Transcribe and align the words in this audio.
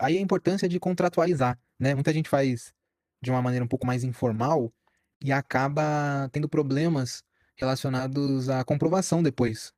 Aí 0.00 0.18
a 0.18 0.20
importância 0.20 0.68
de 0.68 0.78
contratualizar, 0.78 1.58
né? 1.78 1.94
Muita 1.94 2.12
gente 2.12 2.28
faz 2.28 2.72
de 3.22 3.30
uma 3.30 3.42
maneira 3.42 3.64
um 3.64 3.68
pouco 3.68 3.86
mais 3.86 4.04
informal 4.04 4.72
e 5.22 5.32
acaba 5.32 6.28
tendo 6.32 6.48
problemas 6.48 7.22
relacionados 7.56 8.48
à 8.48 8.62
comprovação 8.64 9.22
depois 9.22 9.72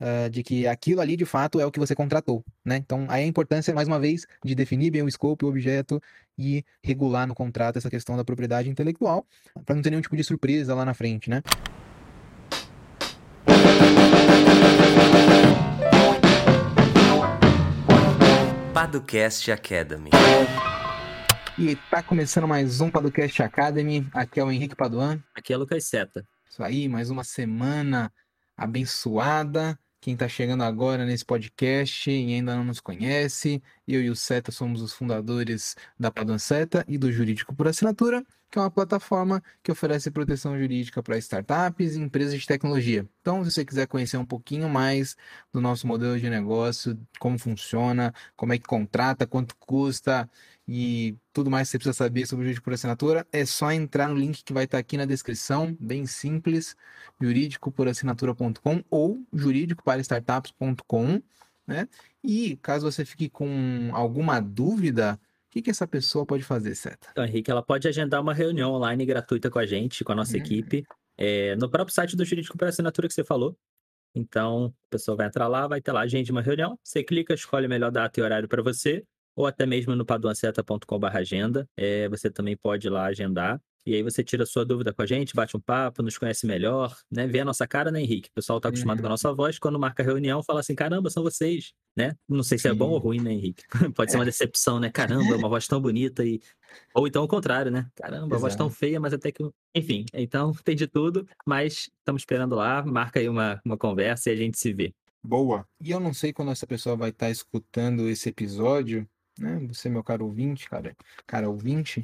uh, 0.00 0.28
de 0.30 0.42
que 0.42 0.66
aquilo 0.66 1.00
ali 1.00 1.16
de 1.16 1.24
fato 1.24 1.60
é 1.60 1.66
o 1.66 1.70
que 1.70 1.78
você 1.78 1.94
contratou, 1.94 2.44
né? 2.64 2.76
Então 2.76 3.06
aí 3.08 3.24
a 3.24 3.26
importância 3.26 3.74
mais 3.74 3.86
uma 3.86 4.00
vez 4.00 4.26
de 4.44 4.54
definir 4.54 4.90
bem 4.90 5.02
o 5.02 5.08
escopo, 5.08 5.46
o 5.46 5.48
objeto 5.48 6.02
e 6.36 6.64
regular 6.82 7.26
no 7.26 7.34
contrato 7.34 7.76
essa 7.76 7.90
questão 7.90 8.16
da 8.16 8.24
propriedade 8.24 8.68
intelectual 8.68 9.26
para 9.64 9.74
não 9.74 9.82
ter 9.82 9.90
nenhum 9.90 10.02
tipo 10.02 10.16
de 10.16 10.24
surpresa 10.24 10.74
lá 10.74 10.84
na 10.84 10.94
frente, 10.94 11.30
né? 11.30 11.42
Paducast 18.80 19.52
Academy. 19.52 20.08
E 21.58 21.76
tá 21.90 22.02
começando 22.02 22.48
mais 22.48 22.80
um 22.80 22.90
Paducast 22.90 23.42
Academy. 23.42 24.08
Aqui 24.10 24.40
é 24.40 24.42
o 24.42 24.50
Henrique 24.50 24.74
Paduan. 24.74 25.22
Aqui 25.34 25.52
é 25.52 25.56
o 25.56 25.58
Lucas 25.58 25.84
Seta. 25.84 26.26
Isso 26.50 26.62
aí, 26.62 26.88
mais 26.88 27.10
uma 27.10 27.22
semana 27.22 28.10
abençoada. 28.56 29.78
Quem 30.00 30.14
está 30.14 30.26
chegando 30.28 30.64
agora 30.64 31.04
nesse 31.04 31.26
podcast 31.26 32.10
e 32.10 32.32
ainda 32.32 32.56
não 32.56 32.64
nos 32.64 32.80
conhece, 32.80 33.62
eu 33.94 34.02
e 34.02 34.10
o 34.10 34.16
Seta 34.16 34.52
somos 34.52 34.82
os 34.82 34.92
fundadores 34.92 35.76
da 35.98 36.10
Paduan 36.10 36.38
Seta 36.38 36.84
e 36.88 36.98
do 36.98 37.10
Jurídico 37.12 37.54
por 37.54 37.68
Assinatura 37.68 38.24
que 38.50 38.58
é 38.58 38.62
uma 38.62 38.70
plataforma 38.70 39.42
que 39.62 39.70
oferece 39.70 40.10
proteção 40.10 40.58
jurídica 40.58 41.02
para 41.02 41.16
startups 41.18 41.94
e 41.94 42.00
empresas 42.00 42.38
de 42.38 42.46
tecnologia. 42.46 43.08
Então, 43.20 43.44
se 43.44 43.52
você 43.52 43.64
quiser 43.64 43.86
conhecer 43.86 44.16
um 44.16 44.24
pouquinho 44.24 44.68
mais 44.68 45.16
do 45.52 45.60
nosso 45.60 45.86
modelo 45.86 46.18
de 46.18 46.28
negócio, 46.28 46.98
como 47.18 47.38
funciona, 47.38 48.12
como 48.36 48.52
é 48.52 48.58
que 48.58 48.66
contrata, 48.66 49.26
quanto 49.26 49.54
custa 49.56 50.28
e 50.66 51.16
tudo 51.32 51.50
mais 51.50 51.68
que 51.68 51.72
você 51.72 51.78
precisa 51.78 51.94
saber 51.94 52.26
sobre 52.26 52.42
o 52.42 52.46
jurídico 52.46 52.64
por 52.64 52.74
assinatura, 52.74 53.26
é 53.32 53.44
só 53.46 53.70
entrar 53.70 54.08
no 54.08 54.16
link 54.16 54.42
que 54.42 54.52
vai 54.52 54.64
estar 54.64 54.78
aqui 54.78 54.96
na 54.96 55.04
descrição, 55.04 55.76
bem 55.80 56.06
simples, 56.06 56.76
juridicoporassinatura.com 57.20 58.84
ou 58.90 59.24
juridicoparastartups.com, 59.32 61.22
né? 61.70 61.88
E 62.22 62.56
caso 62.56 62.90
você 62.90 63.04
fique 63.04 63.28
com 63.28 63.90
alguma 63.92 64.40
dúvida, 64.40 65.18
o 65.48 65.52
que, 65.52 65.62
que 65.62 65.70
essa 65.70 65.86
pessoa 65.86 66.26
pode 66.26 66.42
fazer, 66.42 66.74
Seta? 66.74 67.08
Então, 67.10 67.24
Henrique, 67.24 67.50
ela 67.50 67.62
pode 67.62 67.88
agendar 67.88 68.20
uma 68.20 68.34
reunião 68.34 68.72
online 68.72 69.06
gratuita 69.06 69.50
com 69.50 69.58
a 69.58 69.66
gente, 69.66 70.04
com 70.04 70.12
a 70.12 70.14
nossa 70.14 70.36
uhum. 70.36 70.42
equipe, 70.42 70.84
é, 71.16 71.56
no 71.56 71.68
próprio 71.70 71.94
site 71.94 72.16
do 72.16 72.24
Jurídico 72.24 72.56
por 72.58 72.68
Assinatura 72.68 73.08
que 73.08 73.14
você 73.14 73.24
falou. 73.24 73.56
Então, 74.14 74.74
a 74.86 74.90
pessoa 74.90 75.16
vai 75.16 75.26
entrar 75.26 75.46
lá, 75.46 75.66
vai 75.66 75.80
ter 75.80 75.92
lá, 75.92 76.00
agende 76.00 76.32
uma 76.32 76.42
reunião, 76.42 76.78
você 76.82 77.02
clica, 77.02 77.32
escolhe 77.34 77.66
a 77.66 77.68
melhor 77.68 77.90
data 77.90 78.18
e 78.18 78.22
horário 78.22 78.48
para 78.48 78.62
você, 78.62 79.04
ou 79.36 79.46
até 79.46 79.64
mesmo 79.64 79.94
no 79.94 80.04
paduanceta.com.br 80.04 81.06
agenda, 81.16 81.68
é, 81.76 82.08
você 82.08 82.30
também 82.30 82.56
pode 82.56 82.88
ir 82.88 82.90
lá 82.90 83.06
agendar. 83.06 83.60
E 83.86 83.94
aí 83.94 84.02
você 84.02 84.22
tira 84.22 84.42
a 84.42 84.46
sua 84.46 84.64
dúvida 84.64 84.92
com 84.92 85.00
a 85.02 85.06
gente, 85.06 85.34
bate 85.34 85.56
um 85.56 85.60
papo, 85.60 86.02
nos 86.02 86.18
conhece 86.18 86.46
melhor, 86.46 86.94
né? 87.10 87.26
Vê 87.26 87.40
a 87.40 87.44
nossa 87.44 87.66
cara, 87.66 87.90
né, 87.90 88.00
Henrique? 88.02 88.28
O 88.28 88.32
pessoal 88.32 88.60
tá 88.60 88.68
acostumado 88.68 88.98
uhum. 88.98 89.02
com 89.02 89.06
a 89.06 89.10
nossa 89.10 89.32
voz, 89.32 89.58
quando 89.58 89.78
marca 89.78 90.02
reunião, 90.02 90.42
fala 90.42 90.60
assim, 90.60 90.74
caramba, 90.74 91.08
são 91.08 91.22
vocês, 91.22 91.72
né? 91.96 92.14
Não 92.28 92.42
sei 92.42 92.58
se 92.58 92.62
Sim. 92.62 92.68
é 92.68 92.74
bom 92.74 92.90
ou 92.90 92.98
ruim, 92.98 93.20
né, 93.20 93.32
Henrique? 93.32 93.64
Pode 93.94 94.10
é. 94.10 94.12
ser 94.12 94.18
uma 94.18 94.24
decepção, 94.24 94.78
né? 94.78 94.90
Caramba, 94.90 95.36
uma 95.36 95.48
voz 95.48 95.66
tão 95.66 95.80
bonita 95.80 96.24
e... 96.24 96.40
Ou 96.94 97.06
então 97.06 97.24
o 97.24 97.28
contrário, 97.28 97.70
né? 97.70 97.88
Caramba, 97.96 98.26
Exato. 98.26 98.40
voz 98.40 98.56
tão 98.56 98.70
feia, 98.70 99.00
mas 99.00 99.14
até 99.14 99.32
que... 99.32 99.42
Enfim, 99.74 100.04
então 100.12 100.52
tem 100.62 100.76
de 100.76 100.86
tudo, 100.86 101.26
mas 101.46 101.90
estamos 101.98 102.22
esperando 102.22 102.54
lá, 102.54 102.84
marca 102.84 103.18
aí 103.18 103.28
uma, 103.28 103.60
uma 103.64 103.78
conversa 103.78 104.30
e 104.30 104.32
a 104.34 104.36
gente 104.36 104.58
se 104.58 104.72
vê. 104.72 104.92
Boa. 105.22 105.66
E 105.80 105.90
eu 105.90 106.00
não 106.00 106.14
sei 106.14 106.32
quando 106.32 106.50
essa 106.50 106.66
pessoa 106.66 106.96
vai 106.96 107.10
estar 107.10 107.26
tá 107.26 107.30
escutando 107.30 108.08
esse 108.08 108.28
episódio, 108.28 109.06
né? 109.38 109.58
Você, 109.68 109.88
meu 109.88 110.04
caro 110.04 110.26
ouvinte, 110.26 110.68
cara, 110.68 110.94
cara 111.26 111.48
ouvinte, 111.48 112.02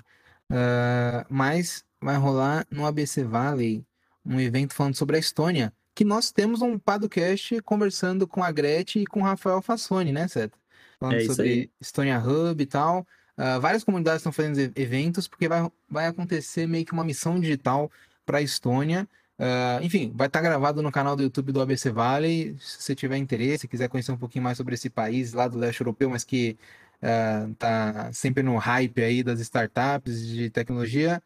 uh, 0.50 1.26
mas 1.28 1.84
vai 2.00 2.16
rolar 2.16 2.66
no 2.70 2.86
ABC 2.86 3.24
Valley 3.24 3.84
um 4.24 4.40
evento 4.40 4.74
falando 4.74 4.94
sobre 4.94 5.16
a 5.16 5.18
Estônia, 5.18 5.72
que 5.94 6.04
nós 6.04 6.30
temos 6.30 6.60
um 6.60 6.78
podcast 6.78 7.60
conversando 7.62 8.26
com 8.26 8.42
a 8.42 8.50
Gretchen 8.50 9.02
e 9.02 9.06
com 9.06 9.20
o 9.20 9.24
Rafael 9.24 9.62
Fassoni, 9.62 10.12
né, 10.12 10.28
Seta? 10.28 10.58
Falando 10.98 11.16
é 11.16 11.24
sobre 11.24 11.48
aí. 11.48 11.70
Estônia 11.80 12.18
Hub 12.18 12.62
e 12.62 12.66
tal. 12.66 13.06
Uh, 13.38 13.60
várias 13.60 13.84
comunidades 13.84 14.20
estão 14.20 14.32
fazendo 14.32 14.72
eventos, 14.76 15.28
porque 15.28 15.48
vai, 15.48 15.70
vai 15.88 16.06
acontecer 16.06 16.66
meio 16.66 16.84
que 16.84 16.92
uma 16.92 17.04
missão 17.04 17.38
digital 17.38 17.90
para 18.24 18.38
a 18.38 18.42
Estônia. 18.42 19.08
Uh, 19.38 19.82
enfim, 19.82 20.10
vai 20.14 20.26
estar 20.26 20.40
tá 20.40 20.42
gravado 20.42 20.82
no 20.82 20.90
canal 20.90 21.14
do 21.14 21.22
YouTube 21.22 21.52
do 21.52 21.60
ABC 21.60 21.90
Valley. 21.90 22.56
Se 22.58 22.82
você 22.82 22.94
tiver 22.94 23.18
interesse, 23.18 23.68
quiser 23.68 23.88
conhecer 23.88 24.10
um 24.12 24.16
pouquinho 24.16 24.44
mais 24.44 24.56
sobre 24.56 24.74
esse 24.74 24.88
país 24.88 25.34
lá 25.34 25.46
do 25.46 25.58
leste 25.58 25.82
europeu, 25.82 26.08
mas 26.08 26.24
que 26.24 26.58
uh, 27.02 27.54
tá 27.54 28.12
sempre 28.12 28.42
no 28.42 28.56
hype 28.56 29.02
aí 29.02 29.22
das 29.22 29.40
startups 29.40 30.26
de 30.26 30.50
tecnologia, 30.50 31.22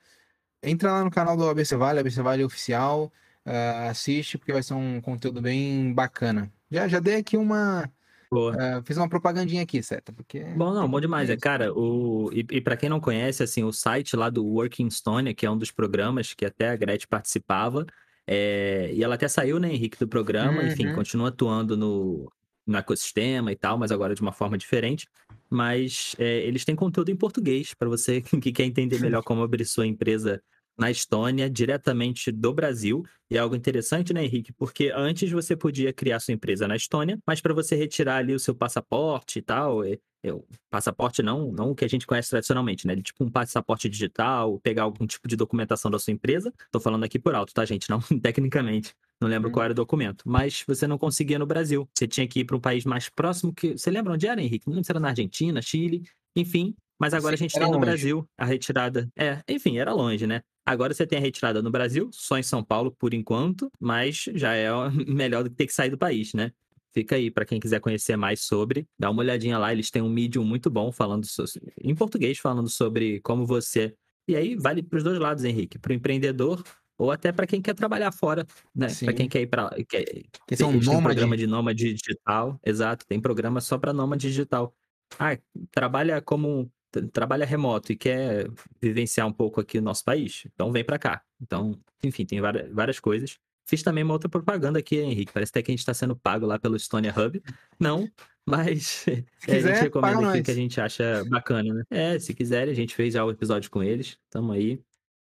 entra 0.63 0.93
lá 0.93 1.05
no 1.05 1.11
canal 1.11 1.37
do 1.37 1.49
ABC 1.49 1.77
Vale, 1.77 2.01
ABC 2.01 2.23
Vale 2.23 2.45
Oficial, 2.45 3.13
uh, 3.47 3.89
assiste, 3.89 4.39
porque 4.39 4.53
vai 4.53 4.63
ser 4.63 4.75
um 4.75 5.01
conteúdo 5.01 5.41
bem 5.41 5.93
bacana. 5.93 6.51
Já, 6.71 6.87
já 6.87 7.01
dei 7.01 7.17
aqui 7.17 7.37
uma. 7.37 7.91
Uh, 8.33 8.81
fiz 8.85 8.97
uma 8.97 9.09
propagandinha 9.09 9.63
aqui, 9.63 9.83
certo? 9.83 10.13
Porque... 10.13 10.45
Bom, 10.57 10.73
não, 10.73 10.89
bom 10.89 11.01
demais. 11.01 11.29
É, 11.29 11.37
cara, 11.37 11.73
o... 11.73 12.31
e, 12.33 12.47
e 12.49 12.61
para 12.61 12.77
quem 12.77 12.89
não 12.89 13.01
conhece, 13.01 13.43
assim, 13.43 13.65
o 13.65 13.73
site 13.73 14.15
lá 14.15 14.31
do 14.31 14.45
Working 14.45 14.87
Estonia, 14.87 15.35
que 15.35 15.45
é 15.45 15.51
um 15.51 15.59
dos 15.59 15.73
programas 15.73 16.33
que 16.33 16.45
até 16.47 16.69
a 16.69 16.77
Gretchen 16.77 17.09
participava, 17.09 17.85
é... 18.25 18.91
e 18.95 19.03
ela 19.03 19.17
até 19.17 19.27
saiu, 19.27 19.59
né, 19.59 19.73
Henrique, 19.73 19.99
do 19.99 20.07
programa, 20.07 20.63
uhum. 20.63 20.69
enfim, 20.69 20.95
continua 20.95 21.31
atuando 21.31 21.77
no, 21.77 22.31
no 22.65 22.79
ecossistema 22.79 23.51
e 23.51 23.57
tal, 23.57 23.77
mas 23.77 23.91
agora 23.91 24.15
de 24.15 24.23
uma 24.23 24.33
forma 24.33 24.57
diferente. 24.57 25.09
Mas 25.51 26.15
é, 26.19 26.47
eles 26.47 26.65
têm 26.65 26.77
conteúdo 26.77 27.11
em 27.11 27.17
português 27.17 27.75
para 27.75 27.89
você 27.89 28.21
que 28.43 28.53
quer 28.53 28.65
entender 28.65 29.01
melhor 29.01 29.23
como 29.23 29.43
abrir 29.43 29.65
sua 29.65 29.87
empresa 29.87 30.41
na 30.79 30.91
Estônia, 30.91 31.51
diretamente 31.51 32.33
do 32.33 32.55
Brasil. 32.55 33.05
E 33.31 33.37
é 33.37 33.41
algo 33.41 33.55
interessante, 33.55 34.15
né, 34.15 34.25
Henrique? 34.25 34.53
Porque 34.53 34.91
antes 34.95 35.31
você 35.31 35.55
podia 35.55 35.93
criar 35.93 36.19
sua 36.21 36.33
empresa 36.33 36.67
na 36.67 36.75
Estônia, 36.75 37.19
mas 37.27 37.41
para 37.41 37.53
você 37.53 37.77
retirar 37.77 38.17
ali 38.17 38.35
o 38.35 38.41
seu 38.41 38.55
passaporte 38.55 39.41
e 39.41 39.43
tal, 39.43 39.85
é, 39.85 39.99
é, 40.25 40.31
passaporte 40.71 41.23
não, 41.23 41.53
não 41.53 41.71
o 41.71 41.75
que 41.75 41.85
a 41.85 41.89
gente 41.89 42.07
conhece 42.07 42.31
tradicionalmente, 42.31 42.87
né? 42.87 42.97
Tipo 42.97 43.25
um 43.25 43.31
passaporte 43.31 43.89
digital, 43.91 44.59
pegar 44.61 44.85
algum 44.85 45.07
tipo 45.07 45.29
de 45.29 45.37
documentação 45.37 45.91
da 45.91 45.99
sua 45.99 46.13
empresa. 46.13 46.53
Tô 46.71 46.81
falando 46.81 47.05
aqui 47.05 47.19
por 47.19 47.35
alto, 47.35 47.53
tá, 47.53 47.65
gente? 47.65 47.91
Não 47.91 48.01
tecnicamente. 48.23 48.95
Não 49.21 49.29
lembro 49.29 49.51
qual 49.51 49.65
era 49.65 49.73
o 49.73 49.77
documento. 49.77 50.25
Mas 50.27 50.65
você 50.67 50.87
não 50.87 50.97
conseguia 50.97 51.39
no 51.39 51.47
Brasil. 51.47 51.89
Você 51.95 52.09
tinha 52.09 52.27
que 52.27 52.41
ir 52.41 52.45
para 52.45 52.57
um 52.57 52.61
país 52.61 52.85
mais 52.85 53.09
próximo 53.09 53.53
que. 53.53 53.77
Você 53.77 53.91
lembra 53.91 54.13
onde 54.13 54.27
era, 54.27 54.41
Henrique? 54.41 54.67
Não 54.67 54.75
lembro 54.75 54.87
se 54.87 54.93
era 54.93 55.01
na 55.01 55.09
Argentina, 55.09 55.61
Chile, 55.61 56.03
enfim. 56.35 56.75
Mas 56.99 57.15
agora 57.15 57.37
Sim, 57.37 57.45
a 57.45 57.49
gente 57.49 57.55
tem 57.55 57.63
no 57.63 57.73
longe. 57.73 57.87
Brasil 57.87 58.29
a 58.37 58.45
retirada. 58.45 59.09
É, 59.17 59.43
enfim, 59.49 59.79
era 59.79 59.93
longe, 59.93 60.27
né? 60.27 60.43
Agora 60.67 60.93
você 60.93 61.07
tem 61.07 61.19
a 61.19 61.23
retirada 61.23 61.63
no 61.63 61.71
Brasil, 61.71 62.11
só 62.13 62.39
em 62.39 62.43
São 62.43 62.63
Paulo 62.63 62.95
por 62.99 63.15
enquanto, 63.15 63.71
mas 63.81 64.25
já 64.35 64.55
é 64.55 64.69
melhor 65.09 65.43
do 65.43 65.51
que 65.51 65.57
ter 65.57 65.67
que 65.67 65.73
sair 65.73 65.91
do 65.91 65.99
país, 65.99 66.35
né? 66.35 66.53
Fica 66.93 67.17
aí 67.17 67.31
para 67.31 67.45
quem 67.45 67.59
quiser 67.59 67.81
conhecer 67.81 68.17
mais 68.17 68.41
sobre, 68.41 68.87
dá 68.99 69.11
uma 69.11 69.23
olhadinha 69.23 69.57
lá, 69.57 69.73
eles 69.73 69.91
têm 69.91 70.03
um 70.03 70.11
medium 70.11 70.45
muito 70.45 70.69
bom 70.69 70.91
falando 70.91 71.25
so... 71.25 71.45
em 71.81 71.95
português 71.95 72.39
falando 72.39 72.69
sobre 72.69 73.21
como 73.21 73.47
você 73.47 73.95
e 74.31 74.37
aí 74.37 74.55
vale 74.55 74.81
para 74.81 74.97
os 74.97 75.03
dois 75.03 75.19
lados, 75.19 75.43
Henrique, 75.43 75.79
para 75.79 75.91
o 75.91 75.95
empreendedor 75.95 76.63
ou 77.01 77.11
até 77.11 77.33
para 77.33 77.47
quem 77.47 77.63
quer 77.63 77.75
trabalhar 77.75 78.13
fora, 78.13 78.47
né? 78.75 78.89
Para 79.03 79.15
quem 79.15 79.27
quer 79.27 79.41
ir 79.41 79.47
para 79.47 79.71
quer... 79.89 80.05
que 80.47 80.55
são 80.55 80.71
tem, 80.79 80.91
um 80.91 81.03
programa 81.03 81.35
de 81.35 81.47
nômade 81.47 81.95
digital, 81.95 82.61
exato, 82.63 83.07
tem 83.07 83.19
programa 83.19 83.59
só 83.63 83.79
para 83.79 83.91
nômade 83.91 84.29
digital. 84.29 84.75
Ah, 85.19 85.39
trabalha 85.71 86.21
como 86.21 86.71
trabalha 87.11 87.47
remoto 87.47 87.93
e 87.93 87.97
quer 87.97 88.51
vivenciar 88.83 89.27
um 89.27 89.33
pouco 89.33 89.63
aqui 89.63 89.79
no 89.79 89.85
nosso 89.87 90.05
país, 90.05 90.43
então 90.53 90.71
vem 90.71 90.85
para 90.85 90.99
cá. 90.99 91.23
Então, 91.41 91.75
enfim, 92.05 92.27
tem 92.27 92.39
várias, 92.39 92.71
várias 92.71 93.01
coisas. 93.01 93.39
Fiz 93.65 93.83
também 93.83 94.05
uma 94.05 94.13
outra 94.13 94.29
propaganda 94.29 94.79
aqui, 94.79 94.99
Henrique. 94.99 95.33
Parece 95.33 95.51
até 95.51 95.63
que 95.63 95.71
a 95.71 95.73
gente 95.73 95.81
está 95.81 95.95
sendo 95.95 96.15
pago 96.15 96.45
lá 96.45 96.59
pelo 96.59 96.77
Estonia 96.77 97.15
Hub. 97.17 97.41
Não, 97.79 98.11
mas 98.45 99.07
é, 99.09 99.25
quiser, 99.41 99.71
a 99.71 99.75
gente 99.75 99.83
recomenda 99.85 100.29
aqui 100.29 100.41
o 100.41 100.45
que 100.45 100.51
a 100.51 100.55
gente 100.55 100.81
acha 100.81 101.25
bacana, 101.31 101.73
né? 101.73 101.85
É, 101.89 102.19
se 102.19 102.35
quiserem, 102.35 102.73
a 102.73 102.77
gente 102.77 102.95
fez 102.95 103.15
já 103.15 103.25
o 103.25 103.31
episódio 103.31 103.71
com 103.71 103.83
eles. 103.83 104.19
Tamo 104.29 104.53
aí. 104.53 104.83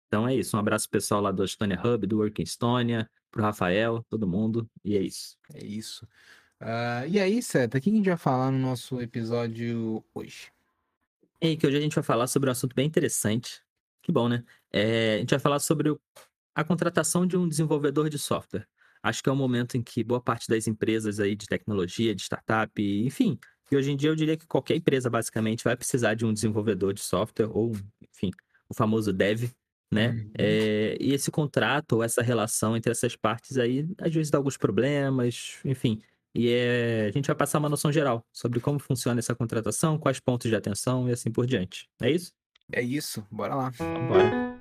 Então 0.08 0.26
é 0.26 0.34
isso. 0.34 0.56
Um 0.56 0.60
abraço 0.60 0.88
pessoal 0.88 1.20
lá 1.20 1.30
do 1.30 1.44
Estonia 1.44 1.80
Hub, 1.80 2.06
do 2.06 2.18
Working 2.18 2.42
Estonia, 2.42 3.08
pro 3.30 3.42
Rafael, 3.42 4.04
todo 4.08 4.26
mundo. 4.26 4.68
E 4.84 4.96
é 4.96 5.00
isso. 5.00 5.36
É 5.54 5.64
isso. 5.64 6.04
Uh, 6.60 7.06
e 7.08 7.20
aí, 7.20 7.40
Seta, 7.42 7.78
o 7.78 7.80
que 7.80 7.90
a 7.90 7.92
gente 7.92 8.08
vai 8.08 8.16
falar 8.16 8.50
no 8.50 8.58
nosso 8.58 9.00
episódio 9.00 10.04
hoje? 10.12 10.50
E 11.40 11.56
que 11.56 11.66
hoje 11.66 11.76
a 11.76 11.80
gente 11.80 11.94
vai 11.94 12.02
falar 12.02 12.26
sobre 12.26 12.48
um 12.48 12.52
assunto 12.52 12.74
bem 12.74 12.86
interessante. 12.86 13.62
Que 14.02 14.10
bom, 14.10 14.28
né? 14.28 14.42
É, 14.72 15.16
a 15.16 15.18
gente 15.18 15.30
vai 15.30 15.38
falar 15.38 15.60
sobre 15.60 15.94
a 16.54 16.64
contratação 16.64 17.26
de 17.26 17.36
um 17.36 17.48
desenvolvedor 17.48 18.08
de 18.08 18.18
software. 18.18 18.66
Acho 19.02 19.22
que 19.22 19.28
é 19.28 19.32
um 19.32 19.36
momento 19.36 19.76
em 19.76 19.82
que 19.82 20.02
boa 20.02 20.20
parte 20.20 20.48
das 20.48 20.66
empresas 20.66 21.20
aí 21.20 21.36
de 21.36 21.46
tecnologia, 21.46 22.14
de 22.14 22.22
startup, 22.22 22.82
enfim, 22.82 23.38
e 23.70 23.76
hoje 23.76 23.92
em 23.92 23.96
dia 23.96 24.10
eu 24.10 24.16
diria 24.16 24.36
que 24.36 24.46
qualquer 24.46 24.76
empresa 24.76 25.10
basicamente 25.10 25.62
vai 25.62 25.76
precisar 25.76 26.14
de 26.14 26.24
um 26.24 26.32
desenvolvedor 26.32 26.94
de 26.94 27.00
software 27.00 27.50
ou, 27.50 27.72
enfim, 28.12 28.30
o 28.68 28.74
famoso 28.74 29.12
dev, 29.12 29.50
né? 29.90 30.10
Uhum. 30.10 30.30
É, 30.38 30.96
e 31.00 31.12
esse 31.12 31.30
contrato 31.30 31.92
ou 31.92 32.02
essa 32.02 32.22
relação 32.22 32.76
entre 32.76 32.92
essas 32.92 33.16
partes 33.16 33.56
aí, 33.56 33.88
às 33.98 34.12
vezes 34.12 34.30
dá 34.30 34.38
alguns 34.38 34.56
problemas, 34.56 35.58
enfim. 35.64 36.00
E 36.34 36.50
é, 36.50 37.06
a 37.08 37.10
gente 37.10 37.26
vai 37.26 37.34
passar 37.34 37.58
uma 37.58 37.68
noção 37.68 37.90
geral 37.90 38.24
sobre 38.32 38.60
como 38.60 38.78
funciona 38.78 39.18
essa 39.18 39.34
contratação, 39.34 39.98
quais 39.98 40.20
pontos 40.20 40.48
de 40.50 40.56
atenção 40.56 41.08
e 41.08 41.12
assim 41.12 41.30
por 41.30 41.46
diante. 41.46 41.88
É 42.00 42.10
isso? 42.10 42.32
É 42.70 42.82
isso, 42.82 43.26
bora 43.30 43.54
lá. 43.54 43.72
Então, 43.74 44.08
bora. 44.08 44.58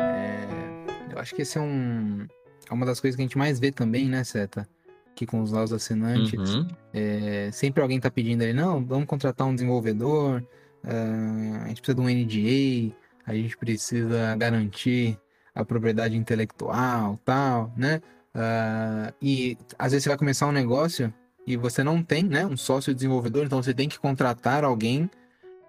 É, 0.00 1.12
eu 1.14 1.18
acho 1.20 1.34
que 1.34 1.42
esse 1.42 1.56
é 1.56 1.60
um 1.60 2.26
é 2.68 2.74
uma 2.74 2.84
das 2.84 3.00
coisas 3.00 3.16
que 3.16 3.22
a 3.22 3.24
gente 3.24 3.38
mais 3.38 3.58
vê 3.58 3.72
também, 3.72 4.08
né, 4.08 4.22
Seta? 4.24 4.68
Aqui 5.18 5.26
com 5.26 5.42
os 5.42 5.50
nossos 5.50 5.72
assinantes. 5.72 6.54
Uhum. 6.54 6.68
É, 6.94 7.50
sempre 7.52 7.82
alguém 7.82 7.98
tá 7.98 8.08
pedindo 8.08 8.44
ali, 8.44 8.52
não, 8.52 8.84
vamos 8.84 9.06
contratar 9.06 9.48
um 9.48 9.52
desenvolvedor, 9.52 10.44
uh, 10.84 11.64
a 11.64 11.66
gente 11.66 11.82
precisa 11.82 11.94
de 11.96 12.00
um 12.00 12.04
NDA, 12.04 12.94
a 13.26 13.34
gente 13.34 13.56
precisa 13.56 14.36
garantir 14.36 15.18
a 15.52 15.64
propriedade 15.64 16.16
intelectual, 16.16 17.18
tal, 17.24 17.72
né? 17.76 18.00
Uh, 18.32 19.12
e 19.20 19.58
às 19.76 19.90
vezes 19.90 20.04
você 20.04 20.08
vai 20.08 20.18
começar 20.18 20.46
um 20.46 20.52
negócio 20.52 21.12
e 21.44 21.56
você 21.56 21.82
não 21.82 22.00
tem, 22.00 22.22
né, 22.22 22.46
um 22.46 22.56
sócio 22.56 22.94
desenvolvedor, 22.94 23.44
então 23.44 23.60
você 23.60 23.74
tem 23.74 23.88
que 23.88 23.98
contratar 23.98 24.62
alguém, 24.62 25.10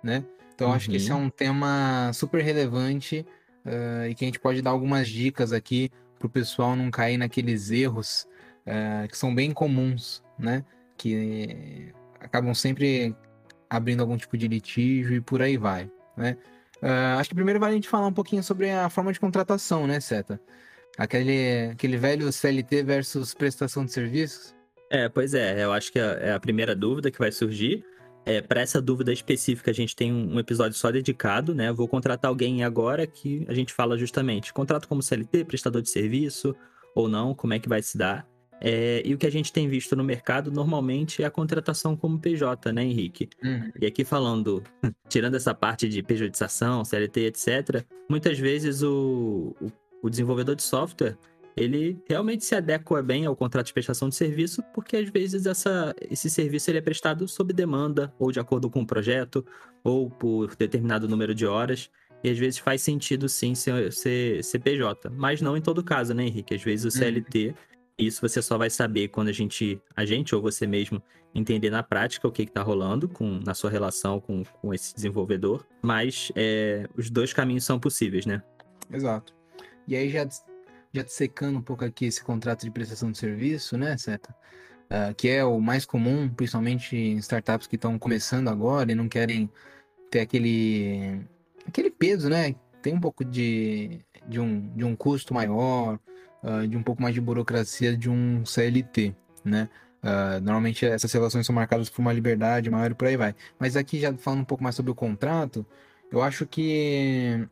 né? 0.04 0.24
Então 0.54 0.68
uhum. 0.68 0.76
acho 0.76 0.92
que 0.92 0.98
esse 0.98 1.10
é 1.10 1.16
um 1.16 1.28
tema 1.28 2.12
super 2.14 2.44
relevante 2.44 3.26
uh, 3.66 4.06
e 4.08 4.14
que 4.14 4.26
a 4.26 4.28
gente 4.28 4.40
pode 4.40 4.62
dar 4.62 4.70
algumas 4.70 5.10
dicas 5.10 5.52
aqui 5.52 5.90
para 6.20 6.28
o 6.28 6.30
pessoal 6.30 6.76
não 6.76 6.92
cair 6.92 7.18
naqueles 7.18 7.72
erros 7.72 8.28
uh, 8.66 9.08
que 9.08 9.18
são 9.18 9.34
bem 9.34 9.52
comuns, 9.52 10.24
né? 10.38 10.64
Que 10.98 11.94
acabam 12.20 12.54
sempre 12.54 13.16
abrindo 13.70 14.02
algum 14.02 14.18
tipo 14.18 14.38
de 14.38 14.48
litígio 14.48 15.16
e 15.16 15.22
por 15.22 15.42
aí 15.42 15.58
vai, 15.58 15.90
né? 16.18 16.38
Uh, 16.82 17.20
acho 17.20 17.30
que 17.30 17.36
primeiro 17.36 17.60
vale 17.60 17.74
a 17.74 17.76
gente 17.76 17.90
falar 17.90 18.08
um 18.08 18.14
pouquinho 18.14 18.42
sobre 18.42 18.72
a 18.72 18.90
forma 18.90 19.12
de 19.12 19.20
contratação, 19.20 19.86
né, 19.86 20.00
Seta? 20.00 20.40
Aquele, 20.98 21.72
aquele 21.72 21.98
velho 21.98 22.32
CLT 22.32 22.84
versus 22.84 23.34
prestação 23.34 23.86
de 23.86 23.92
serviços. 23.92 24.56
É, 24.90 25.08
pois 25.08 25.34
é, 25.34 25.64
eu 25.64 25.72
acho 25.72 25.92
que 25.92 26.00
é 26.00 26.32
a 26.32 26.40
primeira 26.40 26.76
dúvida 26.76 27.12
que 27.12 27.20
vai 27.20 27.32
surgir. 27.32 27.86
É, 28.26 28.42
para 28.42 28.62
essa 28.62 28.82
dúvida 28.82 29.14
específica, 29.14 29.72
a 29.72 29.74
gente 29.74 29.96
tem 29.96 30.12
um 30.14 30.40
episódio 30.40 30.78
só 30.78 30.92
dedicado, 30.92 31.56
né? 31.56 31.72
vou 31.72 31.88
contratar 31.88 32.30
alguém 32.30 32.64
agora 32.64 33.08
que 33.08 33.46
a 33.48 33.54
gente 33.54 33.74
fala 33.74 33.98
justamente 33.98 34.54
contrato 34.54 34.88
como 34.88 35.02
CLT, 35.02 35.46
prestador 35.46 35.82
de 35.82 35.90
serviço 35.90 36.56
ou 36.94 37.08
não, 37.08 37.34
como 37.34 37.54
é 37.54 37.60
que 37.60 37.70
vai 37.70 37.82
se 37.82 37.98
dar. 37.98 38.28
É, 38.62 39.02
e 39.06 39.14
o 39.14 39.18
que 39.18 39.26
a 39.26 39.32
gente 39.32 39.54
tem 39.54 39.68
visto 39.68 39.96
no 39.96 40.04
mercado 40.04 40.52
normalmente 40.52 41.24
é 41.24 41.26
a 41.26 41.32
contratação 41.32 41.96
como 41.96 42.20
PJ, 42.20 42.72
né, 42.74 42.84
Henrique? 42.84 43.30
Uhum. 43.44 43.72
E 43.82 43.86
aqui 43.86 44.04
falando, 44.04 44.64
tirando 45.08 45.36
essa 45.36 45.54
parte 45.54 45.88
de 45.88 46.04
pejotização, 46.04 46.84
CLT, 46.84 47.22
etc., 47.22 47.86
muitas 48.10 48.38
vezes 48.38 48.84
o, 48.84 49.56
o, 49.62 49.72
o 50.04 50.10
desenvolvedor 50.10 50.56
de 50.56 50.64
software 50.64 51.18
ele 51.60 52.02
realmente 52.08 52.46
se 52.46 52.56
adequa 52.56 53.02
bem 53.04 53.26
ao 53.26 53.36
contrato 53.36 53.68
de 53.68 53.74
prestação 53.74 54.08
de 54.08 54.16
serviço, 54.16 54.64
porque 54.74 54.96
às 54.96 55.10
vezes 55.10 55.46
essa, 55.46 55.94
esse 56.10 56.30
serviço 56.30 56.72
ele 56.72 56.78
é 56.78 56.82
prestado 56.82 57.28
sob 57.28 57.54
demanda, 57.54 58.14
ou 58.18 58.32
de 58.32 58.40
acordo 58.40 58.70
com 58.70 58.82
o 58.82 58.88
projeto, 58.88 59.46
ou 59.84 60.10
por 60.10 60.56
determinado 60.56 61.08
número 61.08 61.36
de 61.36 61.46
horas. 61.46 61.90
E 62.24 62.30
às 62.30 62.38
vezes 62.38 62.60
faz 62.60 62.82
sentido 62.82 63.30
sim 63.30 63.56
ser, 63.56 63.94
ser 63.94 64.44
CPJ, 64.44 65.10
mas 65.10 65.42
não 65.42 65.56
em 65.56 65.62
todo 65.62 65.84
caso, 65.84 66.14
né, 66.14 66.26
Henrique? 66.26 66.54
Às 66.54 66.64
vezes 66.64 66.86
o 66.86 66.98
CLT, 66.98 67.48
uhum. 67.48 67.54
Isso 68.00 68.22
você 68.22 68.42
só 68.42 68.58
vai 68.58 68.70
saber 68.70 69.10
quando 69.10 69.28
a 69.28 69.34
gente, 69.34 69.82
a 69.96 70.06
gente 70.06 70.34
ou 70.34 70.42
você 70.42 70.66
mesmo, 70.66 71.02
entender 71.34 71.70
na 71.70 71.84
prática 71.84 72.28
o 72.28 72.32
que 72.32 72.44
está 72.44 72.62
rolando 72.62 73.08
com, 73.08 73.40
na 73.46 73.54
sua 73.54 73.70
relação 73.70 74.20
com, 74.20 74.44
com 74.44 74.74
esse 74.74 74.96
desenvolvedor. 74.96 75.66
Mas 75.82 76.32
é, 76.36 76.88
os 76.96 77.10
dois 77.10 77.34
caminhos 77.34 77.64
são 77.64 77.80
possíveis, 77.80 78.26
né? 78.26 78.42
Exato. 78.92 79.36
E 79.88 79.96
aí 79.96 80.10
já 80.10 80.28
já 80.94 81.06
secando 81.08 81.60
um 81.60 81.62
pouco 81.62 81.86
aqui 81.86 82.06
esse 82.06 82.24
contrato 82.24 82.62
de 82.62 82.72
prestação 82.72 83.12
de 83.12 83.18
serviço, 83.18 83.78
né, 83.78 83.98
Seta? 83.98 84.36
Uh, 84.86 85.14
que 85.16 85.30
é 85.30 85.46
o 85.46 85.60
mais 85.60 85.86
comum, 85.86 86.28
principalmente 86.28 86.98
em 86.98 87.18
startups 87.18 87.68
que 87.68 87.76
estão 87.76 88.00
começando 88.00 88.48
agora 88.48 88.92
e 88.92 88.96
não 88.96 89.08
querem 89.08 89.48
ter 90.10 90.22
aquele, 90.22 91.22
aquele 91.68 91.92
peso, 91.92 92.28
né? 92.28 92.56
Tem 92.82 92.96
um 92.96 93.00
pouco 93.00 93.24
de, 93.24 94.00
de, 94.28 94.40
um, 94.40 94.68
de 94.76 94.84
um 94.84 94.96
custo 94.96 95.32
maior, 95.32 96.00
uh, 96.44 96.68
de 96.68 96.78
um 96.78 96.84
pouco 96.84 97.02
mais 97.02 97.14
de 97.14 97.22
burocracia 97.22 97.96
de 97.96 98.10
um 98.10 98.46
CLT, 98.46 99.16
né? 99.44 99.70
Uh, 100.02 100.40
normalmente 100.42 100.86
essas 100.86 101.12
relações 101.12 101.46
são 101.46 101.54
marcadas 101.54 101.90
por 101.90 102.02
uma 102.02 102.14
liberdade 102.14 102.70
maior 102.70 102.92
e 102.92 102.94
por 102.94 103.08
aí 103.08 103.18
vai. 103.18 103.36
Mas 103.60 103.76
aqui 103.76 104.00
já 104.00 104.14
falando 104.14 104.42
um 104.42 104.46
pouco 104.46 104.64
mais 104.64 104.76
sobre 104.76 104.92
o 104.92 104.96
contrato, 104.96 105.66
eu 106.12 106.22
acho 106.22 106.46
que 106.46 107.46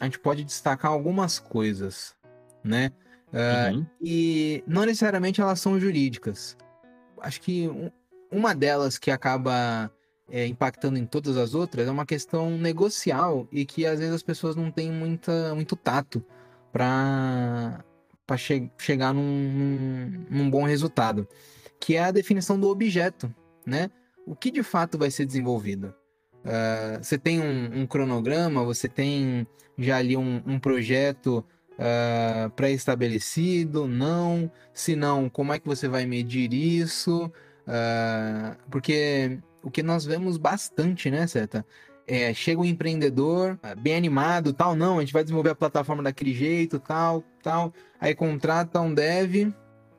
a 0.00 0.04
gente 0.04 0.18
pode 0.18 0.44
destacar 0.44 0.90
algumas 0.90 1.38
coisas, 1.38 2.14
né? 2.62 2.90
Uh, 3.32 3.76
uhum. 3.76 3.86
E 4.00 4.62
não 4.66 4.84
necessariamente 4.84 5.40
elas 5.40 5.60
são 5.60 5.80
jurídicas. 5.80 6.56
Acho 7.20 7.40
que 7.40 7.68
um, 7.68 7.90
uma 8.30 8.54
delas 8.54 8.98
que 8.98 9.10
acaba 9.10 9.90
é, 10.30 10.46
impactando 10.46 10.98
em 10.98 11.06
todas 11.06 11.36
as 11.36 11.54
outras 11.54 11.88
é 11.88 11.90
uma 11.90 12.06
questão 12.06 12.50
negocial 12.50 13.48
e 13.50 13.64
que 13.64 13.86
às 13.86 13.98
vezes 13.98 14.14
as 14.14 14.22
pessoas 14.22 14.56
não 14.56 14.70
têm 14.70 14.90
muita, 14.90 15.54
muito 15.54 15.76
tato 15.76 16.24
para 16.72 17.84
che 18.34 18.68
chegar 18.78 19.14
num, 19.14 19.22
num, 19.22 20.26
num, 20.28 20.50
bom 20.50 20.64
resultado, 20.64 21.28
que 21.78 21.94
é 21.94 22.04
a 22.04 22.10
definição 22.10 22.58
do 22.58 22.68
objeto, 22.68 23.32
né? 23.64 23.90
O 24.26 24.34
que 24.34 24.50
de 24.50 24.62
fato 24.62 24.98
vai 24.98 25.10
ser 25.10 25.26
desenvolvido? 25.26 25.94
Uh, 26.44 27.02
você 27.02 27.16
tem 27.18 27.40
um, 27.40 27.82
um, 27.82 27.86
cronograma, 27.86 28.64
você 28.64 28.88
tem 28.88 29.46
já 29.78 29.98
ali 29.98 30.16
um, 30.16 30.42
um 30.46 30.58
projeto 30.58 31.44
uh, 31.72 32.50
pré-estabelecido? 32.50 33.86
Não? 33.86 34.50
Se 34.72 34.96
não, 34.96 35.28
como 35.28 35.52
é 35.52 35.58
que 35.58 35.66
você 35.66 35.86
vai 35.86 36.06
medir 36.06 36.52
isso? 36.52 37.30
Uh, 37.66 38.56
porque 38.70 39.38
o 39.62 39.70
que 39.70 39.82
nós 39.82 40.04
vemos 40.04 40.36
bastante, 40.36 41.10
né, 41.10 41.26
Seta? 41.26 41.66
É, 42.08 42.32
chega 42.32 42.60
um 42.60 42.64
empreendedor 42.64 43.58
ah, 43.62 43.74
bem 43.74 43.96
animado, 43.96 44.52
tal, 44.52 44.76
não, 44.76 44.98
a 44.98 45.00
gente 45.00 45.12
vai 45.12 45.24
desenvolver 45.24 45.50
a 45.50 45.54
plataforma 45.56 46.04
daquele 46.04 46.32
jeito, 46.32 46.78
tal, 46.78 47.24
tal. 47.42 47.72
Aí 48.00 48.14
contrata 48.14 48.80
um 48.80 48.94
dev, 48.94 49.48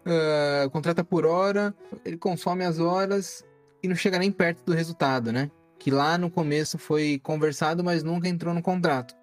uh, 0.08 0.70
contrata 0.72 1.04
por 1.04 1.26
hora, 1.26 1.76
ele 2.06 2.18
consome 2.18 2.64
as 2.64 2.80
horas 2.80 3.44
e 3.84 3.88
não 3.88 3.96
chega 3.96 4.18
nem 4.18 4.32
perto 4.32 4.64
do 4.66 4.74
resultado, 4.74 5.34
né? 5.34 5.52
Que 5.78 5.92
lá 5.92 6.18
no 6.18 6.32
começo 6.32 6.78
foi 6.78 7.20
conversado, 7.22 7.84
mas 7.84 8.04
nunca 8.04 8.30
entrou 8.30 8.54
no 8.54 8.62
contrato. 8.62 9.14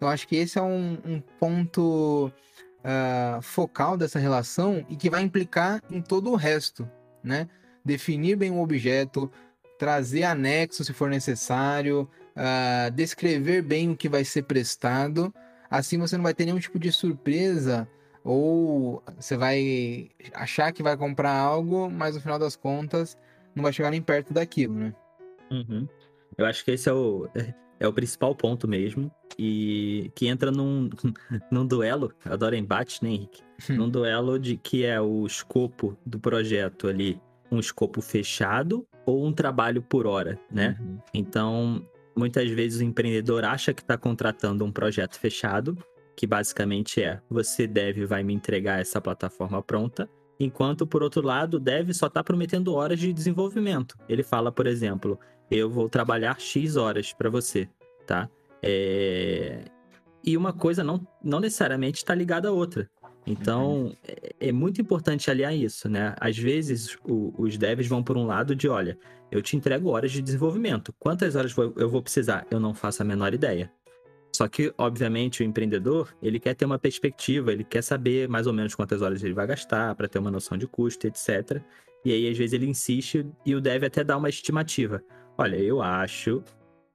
Eu 0.00 0.08
acho 0.08 0.26
que 0.26 0.34
esse 0.34 0.58
é 0.58 0.62
um, 0.62 0.98
um 1.04 1.20
ponto 1.38 2.30
uh, 2.82 3.40
focal 3.40 3.96
dessa 3.96 4.18
relação 4.18 4.84
e 4.88 4.96
que 4.96 5.08
vai 5.08 5.22
implicar 5.22 5.80
em 5.90 6.02
todo 6.02 6.30
o 6.30 6.36
resto, 6.36 6.88
né? 7.22 7.48
Definir 7.84 8.36
bem 8.36 8.50
o 8.50 8.60
objeto, 8.60 9.30
trazer 9.78 10.24
anexo 10.24 10.84
se 10.84 10.92
for 10.92 11.08
necessário, 11.08 12.08
uh, 12.36 12.90
descrever 12.90 13.62
bem 13.62 13.90
o 13.90 13.96
que 13.96 14.08
vai 14.08 14.24
ser 14.24 14.42
prestado. 14.42 15.32
Assim 15.70 15.98
você 15.98 16.16
não 16.16 16.24
vai 16.24 16.34
ter 16.34 16.44
nenhum 16.44 16.58
tipo 16.58 16.78
de 16.78 16.92
surpresa 16.92 17.88
ou 18.24 19.02
você 19.16 19.36
vai 19.36 20.10
achar 20.34 20.72
que 20.72 20.82
vai 20.82 20.96
comprar 20.96 21.34
algo, 21.34 21.90
mas 21.90 22.14
no 22.14 22.20
final 22.20 22.38
das 22.38 22.56
contas 22.56 23.16
não 23.54 23.62
vai 23.62 23.72
chegar 23.72 23.90
nem 23.90 24.02
perto 24.02 24.32
daquilo, 24.32 24.74
né? 24.74 24.94
Uhum. 25.50 25.88
Eu 26.36 26.46
acho 26.46 26.64
que 26.64 26.70
esse 26.70 26.88
é 26.88 26.92
o 26.92 27.28
é 27.82 27.88
o 27.88 27.92
principal 27.92 28.34
ponto 28.34 28.68
mesmo. 28.68 29.10
E 29.38 30.10
que 30.14 30.28
entra 30.28 30.50
num, 30.50 30.88
num 31.50 31.66
duelo, 31.66 32.12
adoro 32.24 32.54
embate, 32.54 33.02
né, 33.02 33.10
Henrique? 33.10 33.42
Hum. 33.70 33.76
num 33.76 33.88
duelo 33.88 34.38
de 34.38 34.56
que 34.56 34.84
é 34.84 35.00
o 35.00 35.26
escopo 35.26 35.96
do 36.04 36.18
projeto 36.18 36.88
ali, 36.88 37.20
um 37.50 37.58
escopo 37.58 38.00
fechado 38.00 38.86
ou 39.06 39.24
um 39.24 39.32
trabalho 39.32 39.82
por 39.82 40.06
hora, 40.06 40.38
né? 40.50 40.76
Uhum. 40.80 40.98
Então, 41.12 41.86
muitas 42.16 42.48
vezes 42.50 42.80
o 42.80 42.84
empreendedor 42.84 43.44
acha 43.44 43.72
que 43.72 43.82
está 43.82 43.96
contratando 43.96 44.64
um 44.64 44.72
projeto 44.72 45.18
fechado, 45.18 45.76
que 46.16 46.26
basicamente 46.26 47.02
é: 47.02 47.20
você 47.30 47.66
deve 47.66 48.06
vai 48.06 48.22
me 48.22 48.34
entregar 48.34 48.80
essa 48.80 49.00
plataforma 49.00 49.62
pronta, 49.62 50.08
enquanto 50.38 50.86
por 50.86 51.02
outro 51.02 51.22
lado, 51.22 51.58
deve 51.58 51.94
só 51.94 52.06
está 52.06 52.22
prometendo 52.22 52.74
horas 52.74 52.98
de 52.98 53.12
desenvolvimento. 53.12 53.96
Ele 54.08 54.22
fala, 54.22 54.52
por 54.52 54.66
exemplo, 54.66 55.18
eu 55.50 55.70
vou 55.70 55.88
trabalhar 55.88 56.40
X 56.40 56.76
horas 56.76 57.12
para 57.12 57.30
você, 57.30 57.68
tá? 58.06 58.28
É... 58.62 59.64
E 60.24 60.36
uma 60.36 60.52
coisa 60.52 60.84
não, 60.84 61.04
não 61.22 61.40
necessariamente 61.40 61.98
está 61.98 62.14
ligada 62.14 62.48
à 62.48 62.52
outra. 62.52 62.88
Então, 63.26 63.94
é, 64.06 64.48
é, 64.48 64.52
muito 64.52 64.80
importante 64.80 65.30
aliar 65.30 65.54
isso, 65.54 65.88
né? 65.88 66.14
Às 66.18 66.36
vezes, 66.36 66.96
o, 67.04 67.32
os 67.38 67.56
devs 67.56 67.86
vão 67.86 68.02
por 68.02 68.16
um 68.16 68.26
lado 68.26 68.54
de, 68.54 68.68
olha, 68.68 68.98
eu 69.30 69.40
te 69.40 69.56
entrego 69.56 69.90
horas 69.90 70.10
de 70.10 70.20
desenvolvimento. 70.20 70.92
Quantas 70.98 71.36
horas 71.36 71.54
eu 71.76 71.88
vou 71.88 72.02
precisar? 72.02 72.46
Eu 72.50 72.58
não 72.58 72.74
faço 72.74 73.02
a 73.02 73.04
menor 73.04 73.32
ideia. 73.32 73.70
Só 74.34 74.48
que, 74.48 74.72
obviamente, 74.78 75.42
o 75.42 75.44
empreendedor, 75.44 76.14
ele 76.22 76.40
quer 76.40 76.54
ter 76.54 76.64
uma 76.64 76.78
perspectiva, 76.78 77.52
ele 77.52 77.64
quer 77.64 77.82
saber 77.82 78.28
mais 78.28 78.46
ou 78.46 78.52
menos 78.52 78.74
quantas 78.74 79.02
horas 79.02 79.22
ele 79.22 79.34
vai 79.34 79.46
gastar 79.46 79.94
para 79.94 80.08
ter 80.08 80.18
uma 80.18 80.30
noção 80.30 80.56
de 80.56 80.66
custo, 80.66 81.06
etc. 81.06 81.62
E 82.04 82.12
aí, 82.12 82.28
às 82.28 82.36
vezes, 82.36 82.54
ele 82.54 82.66
insiste 82.66 83.26
e 83.44 83.54
o 83.54 83.60
dev 83.60 83.84
até 83.84 84.02
dá 84.02 84.16
uma 84.16 84.28
estimativa. 84.28 85.02
Olha, 85.36 85.56
eu 85.56 85.80
acho 85.82 86.42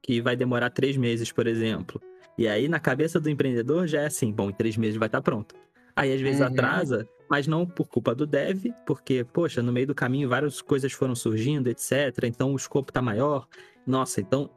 que 0.02 0.20
vai 0.20 0.36
demorar 0.36 0.70
três 0.70 0.96
meses, 0.96 1.32
por 1.32 1.46
exemplo. 1.46 2.00
E 2.36 2.46
aí, 2.46 2.68
na 2.68 2.78
cabeça 2.78 3.18
do 3.18 3.30
empreendedor, 3.30 3.86
já 3.86 4.02
é 4.02 4.06
assim: 4.06 4.32
bom, 4.32 4.50
em 4.50 4.52
três 4.52 4.76
meses 4.76 4.96
vai 4.96 5.06
estar 5.08 5.22
pronto. 5.22 5.54
Aí, 5.98 6.12
às 6.12 6.20
vezes, 6.20 6.40
Uhum. 6.40 6.46
atrasa, 6.46 7.08
mas 7.30 7.46
não 7.46 7.66
por 7.66 7.88
culpa 7.88 8.14
do 8.14 8.26
dev, 8.26 8.66
porque, 8.86 9.24
poxa, 9.24 9.62
no 9.62 9.72
meio 9.72 9.86
do 9.86 9.94
caminho 9.94 10.28
várias 10.28 10.60
coisas 10.62 10.92
foram 10.92 11.14
surgindo, 11.14 11.68
etc. 11.68 12.24
Então, 12.24 12.52
o 12.52 12.56
escopo 12.56 12.92
tá 12.92 13.02
maior. 13.02 13.46
Nossa, 13.86 14.20
então, 14.20 14.50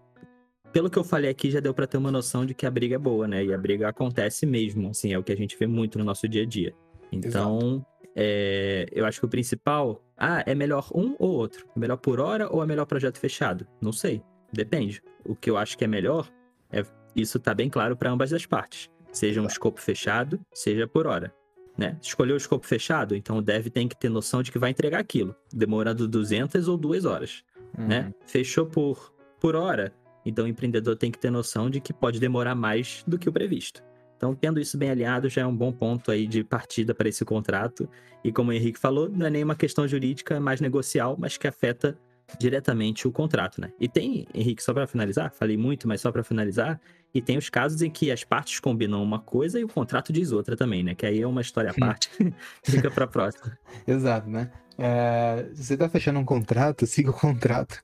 pelo 0.71 0.89
que 0.89 0.98
eu 0.98 1.03
falei 1.03 1.29
aqui, 1.29 1.50
já 1.51 1.60
deu 1.60 1.74
pra 1.74 1.86
ter 1.88 1.98
uma 1.98 2.12
noção 2.12 2.45
de 2.45 2.53
que 2.53 2.65
a 2.65 2.71
briga 2.71 2.95
é 2.95 3.00
boa, 3.00 3.27
né? 3.27 3.43
E 3.43 3.53
a 3.53 3.57
briga 3.57 3.89
acontece 3.89 4.45
mesmo, 4.45 4.89
assim, 4.89 5.12
é 5.13 5.17
o 5.19 5.24
que 5.24 5.31
a 5.31 5.36
gente 5.36 5.57
vê 5.57 5.67
muito 5.67 5.98
no 6.00 6.05
nosso 6.05 6.27
dia 6.27 6.43
a 6.43 6.45
dia. 6.45 6.74
Então, 7.12 7.86
é, 8.15 8.86
eu 8.91 9.05
acho 9.05 9.19
que 9.19 9.25
o 9.25 9.29
principal. 9.29 10.01
Ah, 10.17 10.43
é 10.45 10.53
melhor 10.53 10.88
um 10.93 11.15
ou 11.17 11.31
outro? 11.31 11.65
É 11.75 11.79
melhor 11.79 11.98
por 11.98 12.19
hora 12.19 12.48
ou 12.53 12.62
é 12.63 12.65
melhor 12.65 12.86
projeto 12.86 13.17
fechado? 13.17 13.65
Não 13.81 13.91
sei. 13.91 14.21
Depende. 14.53 15.01
O 15.25 15.36
que 15.36 15.50
eu 15.50 15.57
acho 15.57 15.77
que 15.77 15.83
é 15.83 15.88
melhor 15.88 16.29
é 16.71 16.83
isso 17.15 17.39
tá 17.39 17.53
bem 17.53 17.69
claro 17.69 17.98
para 17.98 18.12
ambas 18.12 18.31
as 18.31 18.45
partes. 18.45 18.89
Seja 19.11 19.41
um 19.41 19.45
escopo 19.45 19.81
fechado, 19.81 20.39
seja 20.53 20.87
por 20.87 21.07
hora. 21.07 21.33
Né? 21.77 21.97
Escolheu 22.01 22.35
o 22.35 22.37
escopo 22.37 22.65
fechado, 22.65 23.15
então 23.15 23.37
o 23.37 23.41
dev 23.41 23.67
tem 23.67 23.87
que 23.87 23.95
ter 23.95 24.09
noção 24.09 24.43
de 24.43 24.51
que 24.51 24.59
vai 24.59 24.71
entregar 24.71 24.99
aquilo, 24.99 25.35
demorando 25.53 26.07
200 26.07 26.67
ou 26.67 26.77
2 26.77 27.05
horas. 27.05 27.43
Uhum. 27.77 27.87
Né? 27.87 28.13
Fechou 28.25 28.65
por, 28.65 29.13
por 29.39 29.55
hora, 29.55 29.93
então 30.25 30.45
o 30.45 30.47
empreendedor 30.47 30.95
tem 30.95 31.11
que 31.11 31.17
ter 31.17 31.31
noção 31.31 31.69
de 31.69 31.79
que 31.79 31.93
pode 31.93 32.19
demorar 32.19 32.55
mais 32.55 33.03
do 33.07 33.17
que 33.17 33.29
o 33.29 33.31
previsto. 33.31 33.81
Então, 34.21 34.35
tendo 34.35 34.59
isso 34.59 34.77
bem 34.77 34.91
alinhado, 34.91 35.27
já 35.29 35.41
é 35.41 35.45
um 35.47 35.55
bom 35.55 35.71
ponto 35.71 36.11
aí 36.11 36.27
de 36.27 36.43
partida 36.43 36.93
para 36.93 37.09
esse 37.09 37.25
contrato. 37.25 37.89
E 38.23 38.31
como 38.31 38.51
o 38.51 38.53
Henrique 38.53 38.77
falou, 38.77 39.09
não 39.09 39.25
é 39.25 39.31
nenhuma 39.31 39.55
questão 39.55 39.87
jurídica, 39.87 40.35
é 40.35 40.39
mais 40.39 40.61
negocial, 40.61 41.17
mas 41.17 41.37
que 41.37 41.47
afeta 41.47 41.97
diretamente 42.39 43.07
o 43.07 43.11
contrato, 43.11 43.59
né? 43.59 43.71
E 43.79 43.88
tem, 43.88 44.27
Henrique, 44.33 44.63
só 44.63 44.73
para 44.73 44.88
finalizar, 44.88 45.31
falei 45.31 45.57
muito, 45.57 45.88
mas 45.88 46.01
só 46.01 46.11
para 46.11 46.23
finalizar, 46.23 46.79
e 47.13 47.21
tem 47.21 47.38
os 47.38 47.50
casos 47.50 47.81
em 47.81 47.89
que 47.89 48.11
as 48.11 48.23
partes 48.23 48.59
combinam 48.59 49.03
uma 49.03 49.19
coisa 49.19 49.59
e 49.59 49.63
o 49.63 49.67
contrato 49.67 50.13
diz 50.13 50.31
outra 50.31 50.55
também, 50.55 50.83
né? 50.83 50.95
Que 50.95 51.05
aí 51.05 51.21
é 51.21 51.27
uma 51.27 51.41
história 51.41 51.71
à 51.71 51.73
parte, 51.73 52.09
fica 52.63 52.89
para 52.89 53.07
próxima. 53.07 53.57
Exato, 53.85 54.29
né? 54.29 54.50
É, 54.77 55.50
se 55.53 55.63
você 55.63 55.77
tá 55.77 55.89
fechando 55.89 56.19
um 56.19 56.25
contrato, 56.25 56.85
siga 56.85 57.09
o 57.09 57.13
contrato. 57.13 57.81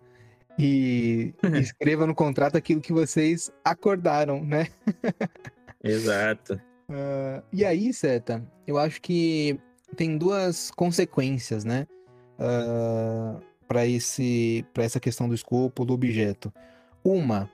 E 0.57 1.33
escreva 1.61 2.07
no 2.07 2.15
contrato 2.15 2.57
aquilo 2.57 2.81
que 2.81 2.93
vocês 2.93 3.51
acordaram, 3.63 4.43
né? 4.43 4.67
Exato. 5.83 6.59
Ah, 6.89 7.43
e 7.51 7.63
aí, 7.63 7.93
Seta, 7.93 8.43
eu 8.65 8.77
acho 8.77 9.01
que 9.01 9.59
tem 9.95 10.17
duas 10.17 10.71
consequências, 10.71 11.63
né? 11.63 11.85
esse, 12.39 13.39
para 13.67 13.83
essa 14.83 14.99
questão 14.99 15.27
do 15.27 15.35
escopo 15.35 15.83
do 15.85 15.93
objeto. 15.93 16.51
Uma, 17.03 17.49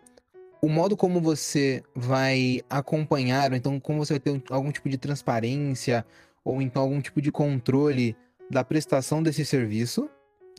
o 0.62 0.70
modo 0.70 0.96
como 0.96 1.20
você 1.20 1.84
vai 1.96 2.62
acompanhar, 2.70 3.52
ou 3.52 3.58
então 3.58 3.80
como 3.80 4.06
você 4.06 4.14
vai 4.14 4.20
ter 4.20 4.32
um- 4.32 4.42
algum 4.50 4.72
tipo 4.72 4.88
de 4.90 4.98
transparência, 4.98 6.06
ou 6.44 6.62
então 6.62 6.82
algum 6.84 7.02
tipo 7.02 7.22
de 7.22 7.32
controle 7.32 8.16
da 8.50 8.64
prestação 8.64 9.22
desse 9.24 9.46
serviço, 9.46 10.10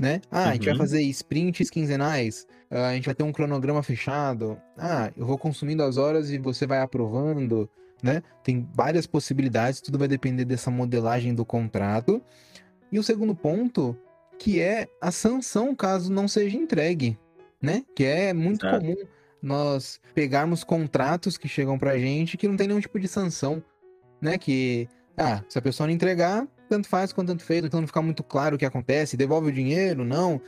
né? 0.01 0.21
Ah, 0.31 0.51
a 0.51 0.53
gente 0.55 0.65
vai 0.65 0.73
Uhum. 0.73 0.79
fazer 0.79 1.03
sprints 1.03 1.71
quinzenais, 1.71 2.47
ah, 2.71 2.89
a 2.89 2.95
gente 2.95 3.07
vai 3.07 3.15
ter 3.15 3.23
um 3.23 3.33
cronograma 3.33 3.83
fechado. 3.83 4.59
Ah, 4.77 5.13
eu 5.17 5.25
vou 5.25 5.39
consumindo 5.39 5.83
as 5.83 5.97
horas 5.97 6.31
e 6.31 6.39
você 6.39 6.67
vai 6.67 6.81
aprovando, 6.81 7.69
né? 8.03 8.23
Tem 8.43 8.69
várias 8.75 9.07
possibilidades, 9.07 9.81
tudo 9.81 9.99
vai 9.99 10.09
depender 10.09 10.45
dessa 10.45 10.71
modelagem 10.71 11.35
do 11.35 11.45
contrato. 11.45 12.21
E 12.91 12.99
o 12.99 13.03
segundo 13.03 13.35
ponto, 13.35 13.97
que 14.39 14.61
é 14.61 14.89
a 15.01 15.11
sanção 15.11 15.75
caso 15.75 16.13
não 16.13 16.29
seja 16.29 16.57
entregue, 16.57 17.19
né? 17.61 17.85
Que 17.95 18.05
é 18.05 18.33
muito 18.33 18.67
Exato. 18.67 18.81
comum 18.81 18.97
nós 19.43 20.01
pegarmos 20.15 20.65
contratos 20.65 21.37
que 21.37 21.47
chegam 21.47 21.79
pra 21.79 21.99
gente 21.99 22.37
que 22.37 22.49
não 22.49 22.57
tem 22.57 22.67
nenhum 22.67 22.81
tipo 22.81 22.99
de 22.99 23.07
sanção, 23.07 23.63
né? 24.21 24.39
Que, 24.39 24.89
ah, 25.17 25.43
se 25.49 25.59
a 25.59 25.63
pessoa 25.63 25.87
não 25.87 25.95
entregar, 25.95 26.47
tanto 26.69 26.89
faz 26.89 27.13
quanto 27.13 27.29
tanto 27.29 27.45
fez, 27.45 27.65
então 27.65 27.81
não 27.81 27.87
fica 27.87 28.01
muito 28.01 28.23
claro 28.23 28.57
o 28.57 28.59
que 28.59 28.65
acontece, 28.65 29.17
devolve 29.17 29.49
o 29.49 29.53
dinheiro, 29.53 30.05
não, 30.05 30.41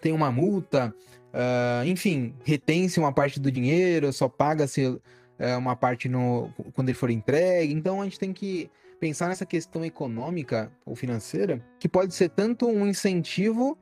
tem 0.00 0.12
uma 0.12 0.32
multa, 0.32 0.94
ah, 1.32 1.82
enfim, 1.84 2.34
retém-se 2.44 2.98
uma 2.98 3.12
parte 3.12 3.38
do 3.38 3.52
dinheiro, 3.52 4.12
só 4.12 4.28
paga-se 4.28 4.98
eh, 5.38 5.56
uma 5.56 5.74
parte 5.76 6.08
no, 6.08 6.50
quando 6.74 6.88
ele 6.88 6.98
for 6.98 7.10
entregue, 7.10 7.72
então 7.72 8.00
a 8.00 8.04
gente 8.04 8.18
tem 8.18 8.32
que 8.32 8.70
pensar 9.00 9.28
nessa 9.28 9.46
questão 9.46 9.84
econômica 9.84 10.70
ou 10.84 10.94
financeira, 10.94 11.64
que 11.78 11.88
pode 11.88 12.14
ser 12.14 12.28
tanto 12.28 12.68
um 12.68 12.86
incentivo 12.86 13.76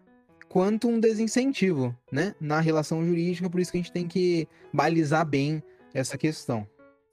quanto 0.48 0.88
um 0.88 0.98
desincentivo, 0.98 1.94
né? 2.10 2.34
Na 2.40 2.60
relação 2.60 3.04
jurídica, 3.04 3.50
por 3.50 3.60
isso 3.60 3.72
que 3.72 3.78
a 3.78 3.80
gente 3.82 3.92
tem 3.92 4.06
que 4.06 4.48
balizar 4.72 5.26
bem 5.26 5.62
essa 5.92 6.16
questão. 6.16 6.66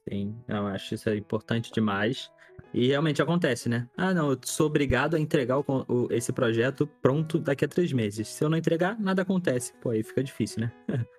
Sim, 0.08 0.36
eu 0.48 0.68
acho 0.68 0.94
isso 0.96 1.10
é 1.10 1.18
importante 1.18 1.72
demais. 1.74 2.30
E 2.74 2.88
realmente 2.88 3.22
acontece, 3.22 3.68
né? 3.68 3.88
Ah, 3.98 4.14
não, 4.14 4.32
eu 4.32 4.38
sou 4.44 4.68
obrigado 4.68 5.16
a 5.16 5.20
entregar 5.20 5.58
o 5.58 5.66
o- 5.88 6.08
esse 6.12 6.32
projeto 6.32 6.86
pronto 7.02 7.40
daqui 7.40 7.66
a 7.66 7.68
três 7.68 7.92
meses. 7.92 8.28
Se 8.28 8.44
eu 8.44 8.50
não 8.50 8.58
entregar, 8.58 9.00
nada 9.00 9.22
acontece. 9.24 9.74
Pô, 9.82 9.90
aí 9.90 10.04
fica 10.04 10.24
difícil, 10.24 10.62
né? 10.62 10.72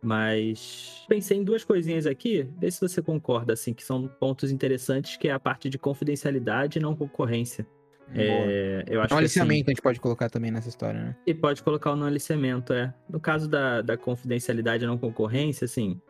Mas 0.00 1.04
pensei 1.08 1.38
em 1.38 1.44
duas 1.44 1.64
coisinhas 1.64 2.06
aqui, 2.06 2.48
vê 2.58 2.70
se 2.70 2.80
você 2.80 3.02
concorda, 3.02 3.52
assim, 3.52 3.74
que 3.74 3.84
são 3.84 4.06
pontos 4.06 4.50
interessantes, 4.50 5.16
que 5.16 5.28
é 5.28 5.32
a 5.32 5.40
parte 5.40 5.68
de 5.68 5.76
confidencialidade 5.78 6.78
e 6.78 6.82
não 6.82 6.94
concorrência. 6.94 7.66
É, 8.14 8.84
eu 8.86 9.00
acho 9.00 9.06
Um 9.14 9.18
que 9.18 9.24
assim, 9.24 9.40
aliciamento 9.40 9.70
a 9.70 9.72
gente 9.72 9.82
pode 9.82 10.00
colocar 10.00 10.30
também 10.30 10.50
nessa 10.50 10.68
história, 10.68 10.98
né? 10.98 11.16
e 11.26 11.34
pode 11.34 11.62
colocar 11.62 11.92
o 11.92 11.96
no 11.96 12.06
aliciamento, 12.06 12.72
é. 12.72 12.94
No 13.08 13.20
caso 13.20 13.48
da, 13.48 13.82
da 13.82 13.96
confidencialidade 13.96 14.84
e 14.84 14.86
não 14.86 14.96
concorrência, 14.96 15.64
assim, 15.66 16.00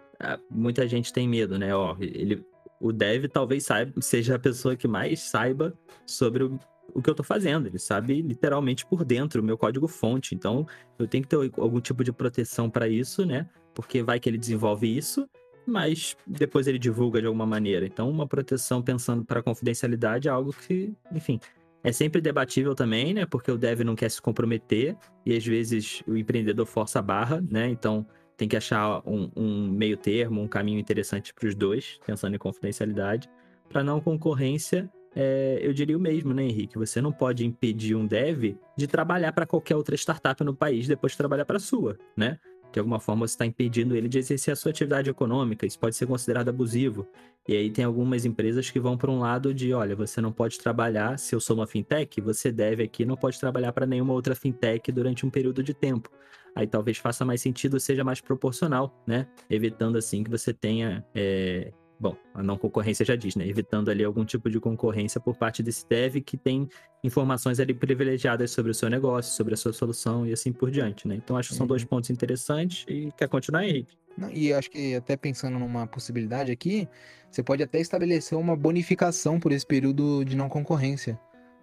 muita 0.51 0.87
gente 0.87 1.13
tem 1.13 1.29
medo, 1.29 1.59
né? 1.59 1.75
Ó, 1.75 1.97
ele, 2.01 2.45
o 2.81 2.93
dev 2.93 3.27
talvez 3.27 3.65
saiba, 3.65 3.93
seja 4.01 4.37
a 4.37 4.39
pessoa 4.39 4.77
que 4.77 4.87
mais 4.87 5.21
saiba 5.21 5.77
sobre 6.07 6.45
o, 6.45 6.59
o 6.95 7.03
que 7.03 7.11
eu 7.11 7.15
tô 7.15 7.23
fazendo. 7.23 7.67
Ele 7.67 7.79
sabe 7.79 8.21
literalmente 8.23 8.87
por 8.87 9.05
dentro 9.05 9.41
o 9.41 9.45
meu 9.45 9.57
código 9.57 9.87
fonte. 9.87 10.35
Então, 10.35 10.67
eu 10.99 11.07
tenho 11.07 11.23
que 11.23 11.29
ter 11.29 11.37
algum 11.37 11.81
tipo 11.81 12.03
de 12.03 12.13
proteção 12.13 12.69
para 12.71 12.89
isso, 12.89 13.25
né? 13.25 13.49
Porque 13.75 14.03
vai 14.03 14.19
que 14.19 14.29
ele 14.29 14.39
desenvolve 14.39 14.97
isso, 14.97 15.29
mas 15.67 16.17
depois 16.27 16.67
ele 16.67 16.79
divulga 16.79 17.21
de 17.21 17.27
alguma 17.27 17.47
maneira. 17.47 17.87
Então, 17.87 18.11
uma 18.11 18.27
proteção 18.27 18.83
pensando 18.83 19.25
para 19.25 19.43
confidencialidade 19.43 20.29
é 20.29 20.31
algo 20.31 20.53
que, 20.53 20.93
enfim, 21.13 21.39
é 21.83 21.93
sempre 21.93 22.21
debatível 22.21 22.75
também, 22.75 23.15
né? 23.15 23.27
Porque 23.27 23.51
o 23.51 23.59
dev 23.59 23.81
não 23.81 23.95
quer 23.95 24.11
se 24.11 24.21
comprometer 24.21 24.97
e 25.25 25.37
às 25.37 25.47
vezes 25.47 26.03
o 26.07 26.17
empreendedor 26.17 26.67
força 26.67 26.99
a 26.99 27.03
barra, 27.03 27.41
né? 27.41 27.69
Então 27.69 28.07
tem 28.37 28.49
que 28.49 28.57
achar 28.57 29.03
um, 29.07 29.31
um 29.37 29.69
meio 29.69 29.97
termo, 29.97 30.41
um 30.41 30.49
caminho 30.49 30.79
interessante 30.79 31.35
para 31.35 31.49
os 31.49 31.55
dois, 31.55 31.99
pensando 32.07 32.35
em 32.35 32.39
confidencialidade. 32.39 33.29
Para 33.69 33.83
não 33.83 34.01
concorrência, 34.01 34.89
é, 35.15 35.59
eu 35.61 35.73
diria 35.73 35.97
o 35.97 36.01
mesmo, 36.01 36.33
né, 36.33 36.45
Henrique? 36.45 36.79
Você 36.79 37.01
não 37.01 37.13
pode 37.13 37.45
impedir 37.45 37.95
um 37.95 38.07
dev 38.07 38.57
de 38.77 38.87
trabalhar 38.87 39.33
para 39.33 39.47
qualquer 39.47 39.77
outra 39.77 39.95
startup 39.95 40.43
no 40.45 40.55
país 40.55 40.87
depois 40.87 41.13
de 41.13 41.19
trabalhar 41.19 41.45
para 41.45 41.57
a 41.57 41.61
sua, 41.61 41.99
né? 42.17 42.39
De 42.71 42.79
alguma 42.79 43.01
forma 43.01 43.27
você 43.27 43.33
está 43.33 43.47
impedindo 43.47 43.97
ele 43.97 44.09
de 44.09 44.19
exercer 44.19 44.53
a 44.53 44.57
sua 44.57 44.71
atividade 44.71 45.09
econômica, 45.09 45.65
isso 45.65 45.79
pode 45.79 45.97
ser 45.97 46.07
considerado 46.07 46.51
abusivo. 46.51 47.07
E 47.49 47.57
aí 47.57 47.71
tem 47.71 47.85
algumas 47.85 48.27
empresas 48.27 48.71
que 48.71 48.79
vão 48.79 48.97
para 48.97 49.11
um 49.11 49.19
lado 49.21 49.55
de, 49.55 49.73
olha, 49.73 49.97
você 49.97 50.21
não 50.21 50.31
pode 50.31 50.59
trabalhar, 50.59 51.19
se 51.19 51.35
eu 51.35 51.41
sou 51.41 51.57
uma 51.57 51.67
fintech, 51.67 52.21
você 52.21 52.53
deve 52.53 52.83
aqui, 52.83 53.07
não 53.07 53.17
pode 53.17 53.41
trabalhar 53.41 53.73
para 53.73 53.87
nenhuma 53.87 54.13
outra 54.13 54.35
fintech 54.35 54.93
durante 54.93 55.25
um 55.25 55.31
período 55.31 55.63
de 55.63 55.73
tempo. 55.73 56.11
Aí 56.55 56.67
talvez 56.67 56.99
faça 56.99 57.25
mais 57.25 57.41
sentido, 57.41 57.81
seja 57.81 58.05
mais 58.05 58.21
proporcional, 58.21 59.03
né? 59.07 59.27
Evitando 59.49 59.97
assim 59.97 60.23
que 60.23 60.31
você 60.31 60.53
tenha, 60.53 61.07
é, 61.15 61.73
bom, 61.99 62.17
a 62.35 62.43
não 62.43 62.57
concorrência 62.57 63.05
já 63.05 63.17
diz, 63.17 63.37
né? 63.37 63.47
Evitando 63.47 63.91
ali 63.91 64.05
algum 64.05 64.25
tipo 64.25 64.49
de 64.49 64.61
concorrência 64.61 65.21
por 65.21 65.37
parte 65.37 65.63
desse 65.63 65.89
dev 65.89 66.17
que 66.17 66.37
tem 66.37 66.69
informações 67.03 67.59
ali 67.61 67.75
privilegiadas 67.75 68.51
sobre 68.51 68.71
o 68.71 68.75
seu 68.75 68.89
negócio, 68.89 69.35
sobre 69.35 69.55
a 69.55 69.57
sua 69.57 69.73
solução 69.73 70.27
e 70.27 70.33
assim 70.33 70.53
por 70.53 70.71
diante, 70.71 71.09
né? 71.09 71.15
Então 71.15 71.37
acho 71.37 71.51
que 71.51 71.55
são 71.55 71.67
dois 71.67 71.85
pontos 71.85 72.11
interessantes 72.11 72.85
e 72.89 73.13
quer 73.17 73.29
continuar, 73.29 73.65
Henrique? 73.65 73.97
Não, 74.17 74.31
e 74.31 74.53
acho 74.53 74.71
que 74.71 74.95
até 74.97 75.17
pensando 75.17 75.59
numa 75.59 75.87
possibilidade 75.87 76.51
aqui, 76.51 76.89
você 77.31 77.43
pode 77.43 77.63
até 77.63 77.81
estabelecer 77.81 78.37
uma 78.37 78.57
bonificação 78.57 79.39
por 79.39 79.53
esse 79.53 79.67
período 79.67 80.25
de 80.25 80.37
não 80.37 80.49
concorrência, 80.49 81.19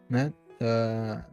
né? 0.09 0.33
Ah, 0.61 1.25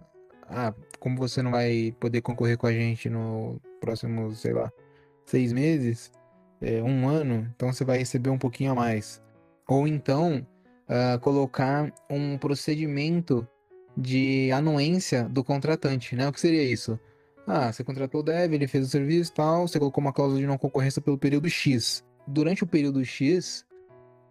ah, 0.49 0.75
como 0.99 1.17
você 1.17 1.43
não 1.43 1.51
vai 1.51 1.95
poder 1.99 2.21
concorrer 2.23 2.59
com 2.59 2.67
a 2.67 2.73
gente 2.73 3.09
no 3.09 3.61
próximo, 3.81 4.35
sei 4.35 4.53
lá, 4.53 4.71
seis 5.25 5.53
meses, 5.53 6.13
é, 6.63 6.83
um 6.83 7.09
ano, 7.09 7.51
então 7.55 7.73
você 7.73 7.85
vai 7.85 7.99
receber 7.99 8.31
um 8.31 8.39
pouquinho 8.39 8.73
a 8.73 8.75
mais. 8.75 9.21
Ou 9.69 9.87
então, 9.87 10.47
ah, 10.89 11.19
colocar 11.19 11.93
um 12.11 12.37
procedimento 12.37 13.47
de 13.97 14.51
anuência 14.53 15.25
do 15.25 15.43
contratante, 15.43 16.15
né? 16.15 16.29
O 16.29 16.33
que 16.33 16.41
seria 16.41 16.63
isso? 16.63 16.99
Ah, 17.47 17.73
você 17.73 17.83
contratou 17.83 18.21
o 18.21 18.25
dev, 18.25 18.53
ele 18.53 18.69
fez 18.69 18.87
o 18.87 18.91
serviço 18.91 19.33
e 19.33 19.35
tal, 19.35 19.67
você 19.67 19.79
colocou 19.79 20.03
uma 20.03 20.13
cláusula 20.13 20.41
de 20.41 20.47
não 20.47 20.59
concorrência 20.59 21.03
pelo 21.03 21.19
período 21.19 21.49
X. 21.49 22.05
Durante 22.27 22.63
o 22.63 22.67
período 22.67 23.05
X, 23.05 23.65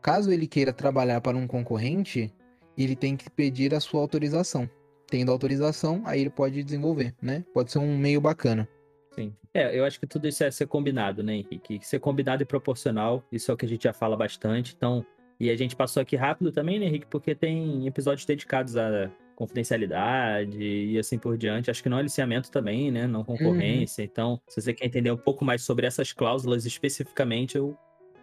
caso 0.02 0.32
ele 0.32 0.48
queira 0.48 0.72
trabalhar 0.72 1.20
para 1.20 1.36
um 1.36 1.46
concorrente, 1.46 2.34
ele 2.78 2.96
tem 2.96 3.18
que 3.18 3.30
pedir 3.30 3.74
a 3.76 3.80
sua 3.80 4.02
autorização. 4.02 4.70
Tendo 5.08 5.32
autorização, 5.32 6.04
aí 6.06 6.22
ele 6.22 6.30
pode 6.30 6.64
desenvolver, 6.64 7.14
né? 7.22 7.44
Pode 7.54 7.72
ser 7.72 7.80
um 7.80 7.98
meio 7.98 8.22
bacana. 8.22 8.68
Sim. 9.14 9.34
É, 9.54 9.78
eu 9.78 9.84
acho 9.84 10.00
que 10.00 10.08
tudo 10.08 10.28
isso 10.28 10.44
é 10.44 10.52
ser 10.52 10.68
combinado, 10.68 11.22
né, 11.22 11.36
Henrique? 11.36 11.80
Ser 11.82 12.00
combinado 12.00 12.44
e 12.44 12.46
proporcional, 12.46 13.24
isso 13.32 13.52
é 13.52 13.54
o 13.54 13.58
que 13.58 13.66
a 13.66 13.70
gente 13.70 13.84
já 13.84 13.94
fala 13.94 14.16
bastante. 14.16 14.74
Então, 14.76 15.06
e 15.40 15.50
a 15.50 15.56
gente 15.56 15.76
passou 15.76 16.02
aqui 16.02 16.16
rápido 16.16 16.52
também, 16.52 16.80
né, 16.80 16.86
Henrique? 16.86 17.08
Porque 17.08 17.36
tem 17.36 17.86
episódios 17.88 18.26
dedicados 18.26 18.78
a 18.78 19.12
confidencialidade 19.36 20.62
e 20.62 21.00
assim 21.00 21.18
por 21.18 21.38
diante. 21.38 21.72
Acho 21.72 21.82
que 21.82 21.90
não 21.90 21.98
aliciamento 21.98 22.52
também, 22.52 22.92
né? 22.92 23.08
Não 23.08 23.24
concorrência. 23.24 24.04
Uhum. 24.04 24.10
Então, 24.12 24.42
se 24.48 24.62
você 24.62 24.74
quer 24.74 24.86
entender 24.86 25.12
um 25.12 25.18
pouco 25.18 25.44
mais 25.44 25.64
sobre 25.64 25.88
essas 25.88 26.14
cláusulas 26.14 26.66
especificamente, 26.66 27.58
eu 27.58 27.76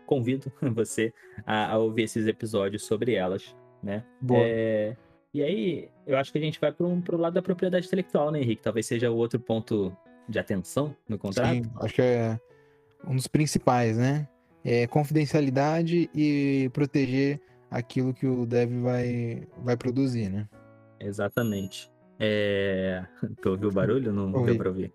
convido 0.06 0.50
você 0.74 1.12
a, 1.44 1.72
a 1.72 1.78
ouvir 1.78 2.04
esses 2.04 2.26
episódios 2.26 2.84
sobre 2.84 3.14
elas, 3.14 3.54
né? 3.82 4.04
Boa. 4.20 4.40
É... 4.42 4.96
E 5.34 5.42
aí, 5.42 5.88
eu 6.06 6.16
acho 6.16 6.32
que 6.32 6.38
a 6.38 6.40
gente 6.40 6.58
vai 6.58 6.72
para 6.72 6.86
o 6.86 7.18
lado 7.18 7.34
da 7.34 7.42
propriedade 7.42 7.86
intelectual, 7.86 8.30
né, 8.30 8.40
Henrique? 8.40 8.62
Talvez 8.62 8.86
seja 8.86 9.10
o 9.10 9.16
outro 9.16 9.38
ponto 9.38 9.94
de 10.28 10.38
atenção 10.38 10.94
no 11.08 11.18
contrato. 11.18 11.54
Sim, 11.54 11.62
acho 11.80 11.94
que 11.94 12.02
é 12.02 12.38
um 13.06 13.16
dos 13.16 13.26
principais, 13.26 13.96
né? 13.96 14.28
É 14.64 14.86
confidencialidade 14.86 16.10
e 16.14 16.68
proteger 16.72 17.40
aquilo 17.70 18.12
que 18.12 18.26
o 18.26 18.44
dev 18.44 18.82
vai, 18.82 19.46
vai 19.62 19.76
produzir, 19.76 20.28
né? 20.28 20.48
Exatamente. 21.00 21.90
É... 22.18 23.04
Tu 23.40 23.50
ouviu 23.50 23.68
o 23.68 23.72
barulho? 23.72 24.12
Não 24.12 24.32
Ouvi. 24.32 24.46
deu 24.46 24.56
pra 24.56 24.68
ouvir. 24.68 24.92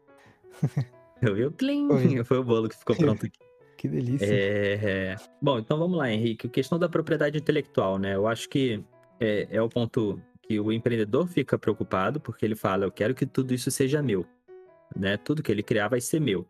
Ouviu? 1.28 1.52
Plim! 1.52 1.90
Ouvi. 1.90 2.24
Foi 2.26 2.38
o 2.38 2.44
bolo 2.44 2.68
que 2.68 2.76
ficou 2.76 2.96
pronto 2.96 3.26
aqui. 3.26 3.40
Que 3.78 3.88
delícia. 3.88 4.28
É... 4.30 5.16
Bom, 5.42 5.60
então 5.60 5.78
vamos 5.78 5.98
lá, 5.98 6.12
Henrique. 6.12 6.48
A 6.48 6.50
questão 6.50 6.78
da 6.78 6.90
propriedade 6.90 7.38
intelectual, 7.38 7.98
né? 7.98 8.16
Eu 8.16 8.28
acho 8.28 8.50
que 8.50 8.84
é, 9.20 9.48
é 9.50 9.62
o 9.62 9.70
ponto 9.70 10.22
que 10.42 10.60
o 10.60 10.72
empreendedor 10.72 11.28
fica 11.28 11.58
preocupado, 11.58 12.20
porque 12.20 12.46
ele 12.46 12.56
fala, 12.56 12.86
eu 12.86 12.92
quero 12.92 13.16
que 13.16 13.26
tudo 13.26 13.54
isso 13.54 13.72
seja 13.72 14.02
meu. 14.02 14.26
Né? 14.96 15.18
Tudo 15.18 15.44
que 15.44 15.52
ele 15.52 15.64
criar 15.64 15.88
vai 15.88 16.02
ser 16.02 16.20
meu. 16.20 16.48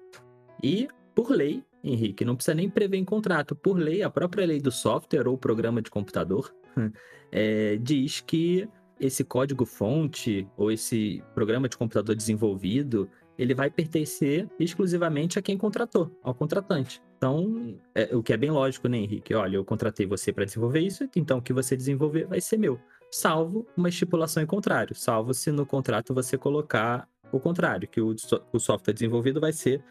E, 0.62 0.88
por 1.16 1.30
lei, 1.30 1.64
Henrique, 1.84 2.24
não 2.24 2.36
precisa 2.36 2.56
nem 2.56 2.70
prever 2.70 2.98
em 2.98 3.06
contrato. 3.06 3.56
Por 3.56 3.78
lei, 3.78 4.02
a 4.02 4.10
própria 4.10 4.46
lei 4.46 4.60
do 4.60 4.72
software 4.72 5.28
ou 5.28 5.38
programa 5.38 5.82
de 5.82 5.92
computador 5.92 6.54
é, 7.32 7.78
diz 7.78 8.22
que 8.22 8.68
esse 9.00 9.24
código-fonte 9.24 10.48
ou 10.56 10.72
esse 10.72 11.22
programa 11.34 11.68
de 11.68 11.78
computador 11.78 12.16
desenvolvido, 12.16 13.10
ele 13.38 13.54
vai 13.54 13.70
pertencer 13.70 14.48
exclusivamente 14.60 15.38
a 15.38 15.42
quem 15.42 15.58
contratou, 15.58 16.18
ao 16.24 16.34
contratante. 16.34 17.02
Então, 17.18 17.78
é, 17.96 18.16
o 18.16 18.22
que 18.22 18.34
é 18.34 18.38
bem 18.38 18.52
lógico, 18.52 18.88
né, 18.88 18.98
Henrique? 18.98 19.34
Olha, 19.34 19.56
eu 19.58 19.66
contratei 19.66 20.06
você 20.06 20.32
para 20.32 20.46
desenvolver 20.46 20.80
isso, 20.80 21.10
então 21.16 21.40
o 21.40 21.42
que 21.42 21.54
você 21.54 21.76
desenvolver 21.76 22.26
vai 22.26 22.40
ser 22.40 22.58
meu. 22.58 22.80
Salvo 23.12 23.68
uma 23.76 23.90
estipulação 23.90 24.42
em 24.42 24.46
contrário, 24.46 24.96
salvo 24.96 25.34
se 25.34 25.52
no 25.52 25.66
contrato 25.66 26.14
você 26.14 26.38
colocar 26.38 27.08
o 27.38 27.40
contrário, 27.40 27.88
que 27.88 28.02
o, 28.02 28.16
o 28.52 28.60
software 28.60 28.94
desenvolvido 28.94 29.40
vai 29.40 29.54
ser 29.54 29.84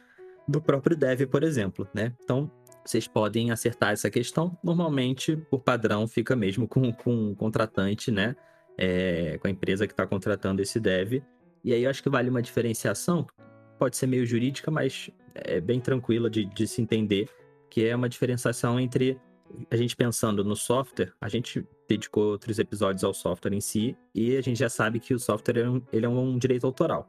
do 0.46 0.60
próprio 0.60 0.96
dev, 0.96 1.26
por 1.26 1.42
exemplo, 1.42 1.88
né? 1.94 2.12
Então, 2.22 2.50
vocês 2.84 3.06
podem 3.06 3.50
acertar 3.50 3.92
essa 3.92 4.10
questão. 4.10 4.58
Normalmente, 4.62 5.36
por 5.36 5.60
padrão, 5.60 6.08
fica 6.08 6.34
mesmo 6.34 6.66
com, 6.66 6.92
com 6.92 7.30
o 7.30 7.36
contratante, 7.36 8.10
né? 8.10 8.34
é, 8.76 9.38
com 9.38 9.46
a 9.46 9.50
empresa 9.50 9.86
que 9.86 9.92
está 9.92 10.06
contratando 10.06 10.62
esse 10.62 10.80
dev. 10.80 11.22
E 11.64 11.72
aí 11.72 11.84
eu 11.84 11.90
acho 11.90 12.02
que 12.02 12.10
vale 12.10 12.28
uma 12.28 12.42
diferenciação, 12.42 13.26
pode 13.78 13.96
ser 13.96 14.06
meio 14.06 14.26
jurídica, 14.26 14.70
mas 14.70 15.10
é 15.34 15.60
bem 15.60 15.80
tranquila 15.80 16.28
de, 16.28 16.44
de 16.44 16.66
se 16.66 16.82
entender, 16.82 17.28
que 17.70 17.84
é 17.86 17.94
uma 17.94 18.08
diferenciação 18.08 18.80
entre 18.80 19.18
a 19.70 19.76
gente 19.76 19.94
pensando 19.94 20.42
no 20.42 20.56
software, 20.56 21.12
a 21.20 21.28
gente 21.28 21.66
dedicou 21.86 22.24
outros 22.24 22.58
episódios 22.58 23.04
ao 23.04 23.12
software 23.12 23.52
em 23.52 23.60
si, 23.60 23.94
e 24.14 24.34
a 24.36 24.40
gente 24.40 24.58
já 24.58 24.68
sabe 24.68 24.98
que 24.98 25.12
o 25.12 25.18
software 25.18 25.58
é 25.58 25.68
um, 25.68 25.82
ele 25.92 26.06
é 26.06 26.08
um 26.08 26.38
direito 26.38 26.66
autoral. 26.66 27.06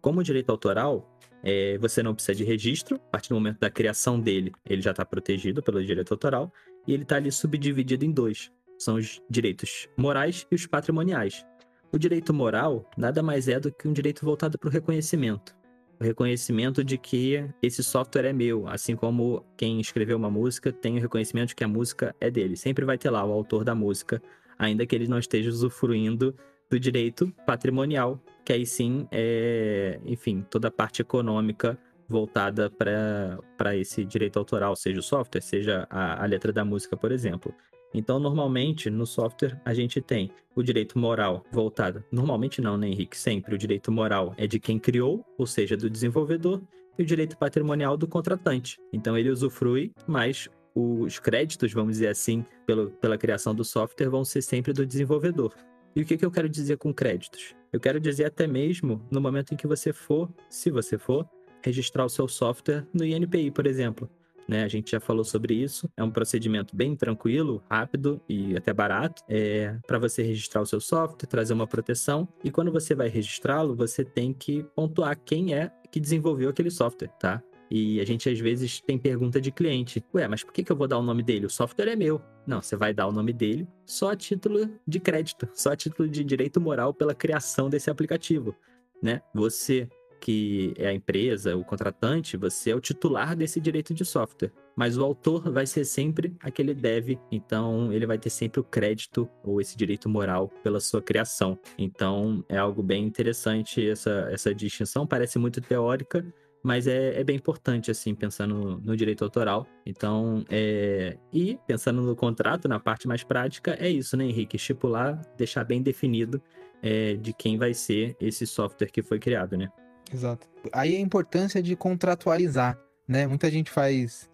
Como 0.00 0.22
direito 0.22 0.50
autoral, 0.50 1.08
é, 1.42 1.78
você 1.78 2.02
não 2.02 2.14
precisa 2.14 2.36
de 2.36 2.44
registro, 2.44 2.96
a 2.96 3.10
partir 3.10 3.30
do 3.30 3.34
momento 3.34 3.58
da 3.58 3.70
criação 3.70 4.20
dele, 4.20 4.52
ele 4.68 4.82
já 4.82 4.90
está 4.90 5.04
protegido 5.04 5.62
pelo 5.62 5.84
direito 5.84 6.12
autoral, 6.12 6.52
e 6.86 6.92
ele 6.94 7.02
está 7.02 7.16
ali 7.16 7.30
subdividido 7.30 8.04
em 8.04 8.10
dois 8.10 8.50
são 8.78 8.94
os 8.94 9.20
direitos 9.28 9.88
morais 9.96 10.46
e 10.50 10.54
os 10.54 10.66
patrimoniais. 10.66 11.44
O 11.92 11.98
direito 11.98 12.32
moral 12.32 12.88
nada 12.96 13.22
mais 13.22 13.48
é 13.48 13.58
do 13.58 13.72
que 13.72 13.88
um 13.88 13.92
direito 13.92 14.24
voltado 14.24 14.58
para 14.58 14.68
o 14.68 14.72
reconhecimento. 14.72 15.56
O 16.00 16.04
reconhecimento 16.04 16.84
de 16.84 16.96
que 16.96 17.44
esse 17.60 17.82
software 17.82 18.26
é 18.26 18.32
meu, 18.32 18.68
assim 18.68 18.94
como 18.94 19.44
quem 19.56 19.80
escreveu 19.80 20.16
uma 20.16 20.30
música 20.30 20.72
tem 20.72 20.96
o 20.96 21.00
reconhecimento 21.00 21.48
de 21.48 21.56
que 21.56 21.64
a 21.64 21.68
música 21.68 22.14
é 22.20 22.30
dele. 22.30 22.56
Sempre 22.56 22.84
vai 22.84 22.96
ter 22.96 23.10
lá 23.10 23.24
o 23.24 23.32
autor 23.32 23.64
da 23.64 23.74
música, 23.74 24.22
ainda 24.56 24.86
que 24.86 24.94
ele 24.94 25.08
não 25.08 25.18
esteja 25.18 25.50
usufruindo 25.50 26.36
do 26.70 26.78
direito 26.78 27.32
patrimonial, 27.44 28.22
que 28.48 28.52
aí 28.54 28.64
sim 28.64 29.06
é, 29.12 30.00
enfim, 30.06 30.42
toda 30.48 30.68
a 30.68 30.70
parte 30.70 31.02
econômica 31.02 31.78
voltada 32.08 32.70
para 32.70 33.76
esse 33.76 34.06
direito 34.06 34.38
autoral, 34.38 34.74
seja 34.74 35.00
o 35.00 35.02
software, 35.02 35.42
seja 35.42 35.86
a, 35.90 36.22
a 36.22 36.26
letra 36.26 36.50
da 36.50 36.64
música, 36.64 36.96
por 36.96 37.12
exemplo. 37.12 37.54
Então, 37.92 38.18
normalmente, 38.18 38.88
no 38.88 39.04
software, 39.04 39.60
a 39.66 39.74
gente 39.74 40.00
tem 40.00 40.30
o 40.56 40.62
direito 40.62 40.98
moral 40.98 41.44
voltado. 41.52 42.02
Normalmente 42.10 42.62
não, 42.62 42.78
né, 42.78 42.88
Henrique? 42.88 43.18
Sempre 43.18 43.54
o 43.54 43.58
direito 43.58 43.92
moral 43.92 44.32
é 44.38 44.46
de 44.46 44.58
quem 44.58 44.78
criou, 44.78 45.22
ou 45.36 45.46
seja, 45.46 45.76
do 45.76 45.90
desenvolvedor, 45.90 46.62
e 46.98 47.02
o 47.02 47.04
direito 47.04 47.36
patrimonial 47.36 47.98
do 47.98 48.08
contratante. 48.08 48.78
Então, 48.94 49.18
ele 49.18 49.28
usufrui, 49.28 49.92
mas 50.06 50.48
os 50.74 51.18
créditos, 51.18 51.70
vamos 51.74 51.92
dizer 51.92 52.08
assim, 52.08 52.42
pelo, 52.66 52.92
pela 52.92 53.18
criação 53.18 53.54
do 53.54 53.62
software, 53.62 54.08
vão 54.08 54.24
ser 54.24 54.40
sempre 54.40 54.72
do 54.72 54.86
desenvolvedor. 54.86 55.54
E 55.94 56.00
o 56.00 56.06
que, 56.06 56.16
que 56.16 56.24
eu 56.24 56.30
quero 56.30 56.48
dizer 56.48 56.78
com 56.78 56.94
créditos? 56.94 57.57
Eu 57.72 57.80
quero 57.80 58.00
dizer 58.00 58.24
até 58.24 58.46
mesmo 58.46 59.06
no 59.10 59.20
momento 59.20 59.52
em 59.52 59.56
que 59.56 59.66
você 59.66 59.92
for, 59.92 60.30
se 60.48 60.70
você 60.70 60.96
for, 60.96 61.28
registrar 61.62 62.04
o 62.04 62.08
seu 62.08 62.28
software 62.28 62.86
no 62.94 63.04
INPI, 63.04 63.50
por 63.50 63.66
exemplo 63.66 64.08
né? 64.48 64.64
A 64.64 64.68
gente 64.68 64.92
já 64.92 64.98
falou 64.98 65.22
sobre 65.22 65.54
isso. 65.54 65.88
É 65.94 66.02
um 66.02 66.10
procedimento 66.10 66.74
bem 66.74 66.96
tranquilo, 66.96 67.62
rápido 67.70 68.20
e 68.26 68.56
até 68.56 68.72
barato. 68.72 69.22
É 69.28 69.76
para 69.86 69.98
você 69.98 70.22
registrar 70.22 70.62
o 70.62 70.66
seu 70.66 70.80
software, 70.80 71.28
trazer 71.28 71.52
uma 71.52 71.66
proteção. 71.66 72.26
E 72.42 72.50
quando 72.50 72.72
você 72.72 72.94
vai 72.94 73.08
registrá-lo, 73.08 73.76
você 73.76 74.02
tem 74.02 74.32
que 74.32 74.64
pontuar 74.74 75.18
quem 75.22 75.54
é 75.54 75.70
que 75.92 76.00
desenvolveu 76.00 76.48
aquele 76.48 76.70
software, 76.70 77.10
tá? 77.20 77.42
E 77.70 78.00
a 78.00 78.04
gente 78.04 78.28
às 78.28 78.38
vezes 78.38 78.80
tem 78.80 78.98
pergunta 78.98 79.40
de 79.40 79.50
cliente: 79.50 80.04
Ué, 80.14 80.26
mas 80.26 80.42
por 80.42 80.52
que, 80.52 80.70
eu 80.70 80.76
vou 80.76 80.88
dar 80.88 80.98
o 80.98 81.02
nome 81.02 81.22
dele? 81.22 81.46
O 81.46 81.50
software 81.50 81.88
é 81.88 81.96
meu. 81.96 82.20
Não, 82.46 82.62
você 82.62 82.76
vai 82.76 82.94
dar 82.94 83.06
o 83.06 83.12
nome 83.12 83.32
dele 83.32 83.66
só 83.84 84.10
a 84.12 84.16
título 84.16 84.70
de 84.86 84.98
crédito, 84.98 85.48
só 85.52 85.72
a 85.72 85.76
título 85.76 86.08
de 86.08 86.24
direito 86.24 86.60
moral 86.60 86.94
pela 86.94 87.14
criação 87.14 87.68
desse 87.68 87.90
aplicativo, 87.90 88.54
né? 89.02 89.20
Você 89.34 89.88
que 90.20 90.74
é 90.76 90.88
a 90.88 90.92
empresa, 90.92 91.56
o 91.56 91.64
contratante, 91.64 92.36
você 92.36 92.70
é 92.70 92.74
o 92.74 92.80
titular 92.80 93.36
desse 93.36 93.60
direito 93.60 93.94
de 93.94 94.04
software. 94.04 94.52
Mas 94.76 94.96
o 94.96 95.04
autor 95.04 95.50
vai 95.50 95.66
ser 95.66 95.84
sempre 95.84 96.36
aquele 96.40 96.74
dev, 96.74 97.18
então 97.32 97.92
ele 97.92 98.06
vai 98.06 98.18
ter 98.18 98.30
sempre 98.30 98.60
o 98.60 98.64
crédito 98.64 99.28
ou 99.42 99.60
esse 99.60 99.76
direito 99.76 100.08
moral 100.08 100.48
pela 100.62 100.80
sua 100.80 101.02
criação. 101.02 101.58
Então 101.76 102.44
é 102.48 102.56
algo 102.56 102.82
bem 102.82 103.04
interessante 103.04 103.88
essa, 103.88 104.28
essa 104.30 104.54
distinção, 104.54 105.06
parece 105.06 105.38
muito 105.38 105.60
teórica, 105.60 106.24
mas 106.62 106.86
é, 106.86 107.20
é 107.20 107.24
bem 107.24 107.36
importante, 107.36 107.90
assim, 107.90 108.14
pensando 108.14 108.80
no, 108.80 108.96
direito 108.96 109.24
autoral. 109.24 109.66
Então, 109.86 110.44
é... 110.50 111.16
e 111.32 111.58
pensando 111.66 112.02
no 112.02 112.16
contrato, 112.16 112.68
na 112.68 112.80
parte 112.80 113.06
mais 113.06 113.22
prática, 113.22 113.76
é 113.78 113.88
isso, 113.88 114.16
né, 114.16 114.24
Henrique? 114.24 114.56
Estipular, 114.56 115.20
deixar 115.36 115.64
bem 115.64 115.82
definido 115.82 116.42
é, 116.82 117.14
de 117.14 117.32
quem 117.32 117.56
vai 117.56 117.74
ser 117.74 118.16
esse 118.20 118.46
software 118.46 118.88
que 118.88 119.02
foi 119.02 119.18
criado, 119.18 119.56
né? 119.56 119.68
Exato. 120.12 120.48
Aí 120.72 120.96
a 120.96 121.00
importância 121.00 121.62
de 121.62 121.76
contratualizar, 121.76 122.78
né? 123.06 123.26
Muita 123.26 123.50
gente 123.50 123.70
faz 123.70 124.30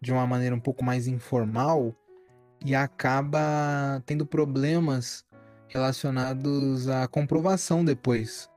de 0.00 0.12
uma 0.12 0.26
maneira 0.26 0.54
um 0.54 0.60
pouco 0.60 0.84
mais 0.84 1.06
informal 1.06 1.94
e 2.64 2.74
acaba 2.74 4.02
tendo 4.04 4.26
problemas 4.26 5.24
relacionados 5.68 6.88
à 6.88 7.06
comprovação 7.08 7.84
depois 7.84 8.48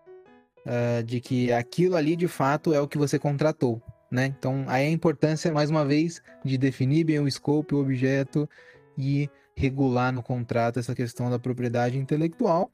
uh, 0.70 1.04
de 1.04 1.20
que 1.20 1.52
aquilo 1.52 1.96
ali 1.96 2.16
de 2.16 2.28
fato 2.28 2.74
é 2.74 2.80
o 2.80 2.88
que 2.88 2.98
você 2.98 3.18
contratou, 3.18 3.82
né? 4.12 4.28
Então 4.28 4.66
aí 4.68 4.86
a 4.86 4.92
importância 4.92 5.52
mais 5.52 5.70
uma 5.70 5.84
vez 5.84 6.22
de 6.46 6.58
definir 6.58 7.04
bem 7.04 7.20
o 7.20 7.30
scope, 7.30 7.74
o 7.74 7.80
objeto 7.80 8.48
e 8.98 9.30
regular 9.56 10.14
no 10.14 10.22
contrato 10.22 10.80
essa 10.80 10.96
questão 10.96 11.30
da 11.30 11.40
propriedade 11.40 11.98
intelectual 11.98 12.72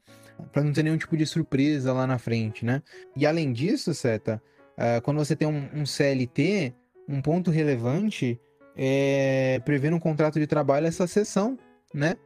para 0.52 0.62
não 0.62 0.72
ter 0.72 0.82
nenhum 0.82 0.98
tipo 0.98 1.16
de 1.16 1.26
surpresa 1.26 1.92
lá 1.92 2.06
na 2.06 2.18
frente, 2.18 2.64
né? 2.64 2.82
E 3.16 3.26
além 3.26 3.52
disso, 3.52 3.94
Seta, 3.94 4.40
uh, 4.76 5.00
quando 5.02 5.16
você 5.16 5.34
tem 5.34 5.48
um, 5.48 5.68
um, 5.80 5.86
CLT, 5.86 6.74
um 7.08 7.22
ponto 7.22 7.50
relevante 7.50 8.38
é 8.76 9.60
prever 9.64 9.90
no 9.90 9.98
contrato 9.98 10.38
de 10.38 10.46
trabalho 10.46 10.86
essa 10.86 11.06
sessão, 11.06 11.58
né? 11.92 12.16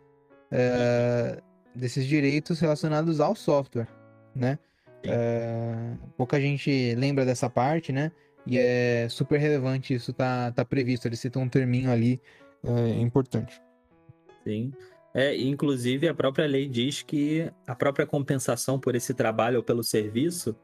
Uh, 0.50 1.40
desses 1.72 2.04
direitos 2.04 2.59
relacionados 2.59 3.20
ao 3.20 3.37
software, 3.37 3.87
né? 4.35 4.59
Uh, 5.05 5.97
pouca 6.17 6.41
gente 6.41 6.95
lembra 6.95 7.25
dessa 7.25 7.49
parte, 7.49 7.93
né? 7.93 8.13
E 8.47 8.59
é 8.59 9.07
super 9.09 9.39
relevante 9.39 9.95
isso 9.95 10.13
tá, 10.13 10.51
tá 10.53 10.65
previsto. 10.65 11.07
Ele 11.07 11.17
cita 11.17 11.39
um 11.39 11.49
terminho 11.49 11.91
ali 11.91 12.21
é 12.65 13.01
importante. 13.01 13.61
Sim. 14.45 14.73
É, 15.13 15.37
inclusive, 15.37 16.09
a 16.09 16.15
própria 16.15 16.47
lei 16.47 16.69
diz 16.69 17.03
que 17.03 17.51
a 17.67 17.75
própria 17.75 18.07
compensação 18.07 18.79
por 18.79 18.95
esse 18.95 19.13
trabalho 19.13 19.57
ou 19.57 19.63
pelo 19.63 19.83
serviço 19.83 20.55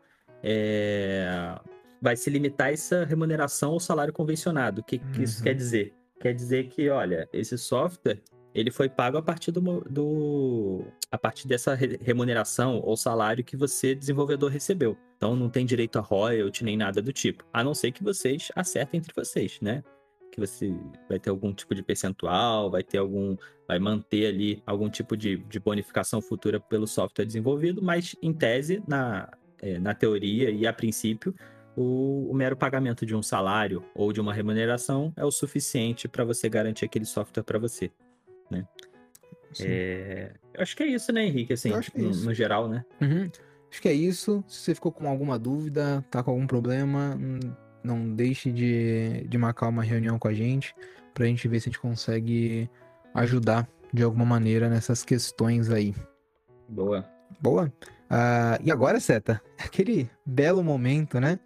é, 0.43 1.59
vai 2.01 2.17
se 2.17 2.31
limitar 2.31 2.73
essa 2.73 3.05
remuneração 3.05 3.73
ao 3.73 3.81
salário 3.81 4.13
convencionado. 4.13 4.83
O 4.83 4.85
que, 4.85 4.99
que 4.99 5.23
isso 5.23 5.39
Uhum. 5.39 5.45
quer 5.45 5.55
dizer? 5.55 5.95
Quer 6.21 6.33
dizer 6.35 6.69
que, 6.69 6.89
olha, 6.89 7.29
esse 7.33 7.59
software 7.59 8.21
ele 8.57 8.71
foi 8.71 8.89
pago 8.89 9.19
a 9.19 9.23
partir 9.23 9.53
do, 9.53 9.61
do 9.83 10.85
a 11.11 11.19
partir 11.19 11.47
dessa 11.47 11.75
re- 11.75 11.99
remuneração 12.01 12.81
ou 12.83 12.97
salário 12.97 13.45
que 13.45 13.57
você 13.57 13.95
desenvolvedor 13.95 14.51
recebeu. 14.51 14.97
Então 15.19 15.37
não 15.37 15.51
tem 15.51 15.67
direito 15.67 15.99
a 15.99 16.03
royalty 16.03 16.65
nem 16.65 16.77
nada 16.77 17.03
do 17.03 17.13
tipo, 17.13 17.45
a 17.53 17.63
não 17.63 17.75
ser 17.75 17.93
que 17.93 18.03
vocês 18.03 18.49
acertem 18.57 18.99
entre 18.99 19.13
vocês, 19.15 19.59
né? 19.61 19.85
Que 20.33 20.41
você 20.41 20.75
vai 21.09 21.19
ter 21.19 21.29
algum 21.29 21.53
tipo 21.53 21.75
de 21.75 21.83
percentual, 21.83 22.71
vai 22.71 22.83
ter 22.83 22.97
algum, 22.97 23.37
vai 23.69 23.79
manter 23.79 24.27
ali 24.27 24.63
algum 24.67 24.89
tipo 24.89 25.17
de, 25.17 25.37
de 25.37 25.61
bonificação 25.61 26.23
futura 26.23 26.59
pelo 26.59 26.87
software 26.87 27.27
desenvolvido, 27.27 27.83
mas 27.83 28.17
em 28.23 28.33
tese, 28.33 28.83
na, 28.89 29.31
eh, 29.61 29.79
na 29.79 29.95
teoria 29.95 30.51
e 30.51 30.67
a 30.67 30.73
princípio, 30.73 31.35
o, 31.77 32.31
o 32.31 32.35
mero 32.35 32.57
pagamento 32.57 33.05
de 33.05 33.15
um 33.15 33.23
salário 33.23 33.85
ou 33.95 34.13
de 34.13 34.21
uma 34.21 34.33
remuneração 34.33 35.13
é 35.15 35.25
o 35.25 35.31
suficiente 35.31 36.09
para 36.09 36.25
você 36.25 36.49
garantir 36.49 36.87
aquele 36.87 37.05
software 37.05 37.45
para 37.45 37.59
você. 37.59 37.91
Sim. 39.53 39.65
É, 39.67 40.33
Eu 40.55 40.63
acho 40.63 40.77
que 40.77 40.83
é 40.83 40.87
isso, 40.87 41.13
né, 41.13 41.25
Henrique? 41.25 41.53
Assim, 41.53 41.73
é 41.73 41.99
no, 41.99 42.35
geral, 42.35 42.69
né? 42.69 42.85
Uhum. 43.01 43.31
Acho 43.71 43.83
que 43.83 43.89
é 43.89 43.93
isso. 43.93 44.45
Se 44.47 44.61
você 44.61 44.75
ficou 44.75 44.93
com 44.93 45.09
alguma 45.09 45.39
dúvida, 45.39 46.05
tá 46.11 46.23
com 46.23 46.31
algum 46.31 46.47
problema, 46.47 47.19
não 47.83 48.15
deixe 48.15 48.53
de, 48.53 49.27
de 49.29 49.39
marcar 49.39 49.69
uma 49.69 49.83
reunião 49.83 50.19
com 50.19 50.29
a 50.29 50.35
gente 50.35 50.75
pra 51.15 51.27
gente 51.27 51.49
ver 51.49 51.61
se 51.61 51.69
a 51.69 51.71
gente 51.71 51.81
consegue 51.81 52.69
ajudar 53.15 53.67
de 53.93 54.03
alguma 54.03 54.27
maneira 54.27 54.69
nessas 54.69 55.03
questões 55.03 55.71
aí. 55.71 55.95
Boa. 56.69 57.09
Boa? 57.41 57.73
Ah, 58.11 58.59
e 58.63 58.71
agora, 58.71 59.01
Seta, 59.01 59.41
aquele 59.59 60.11
belo 60.25 60.63
momento, 60.63 61.19
né? 61.19 61.39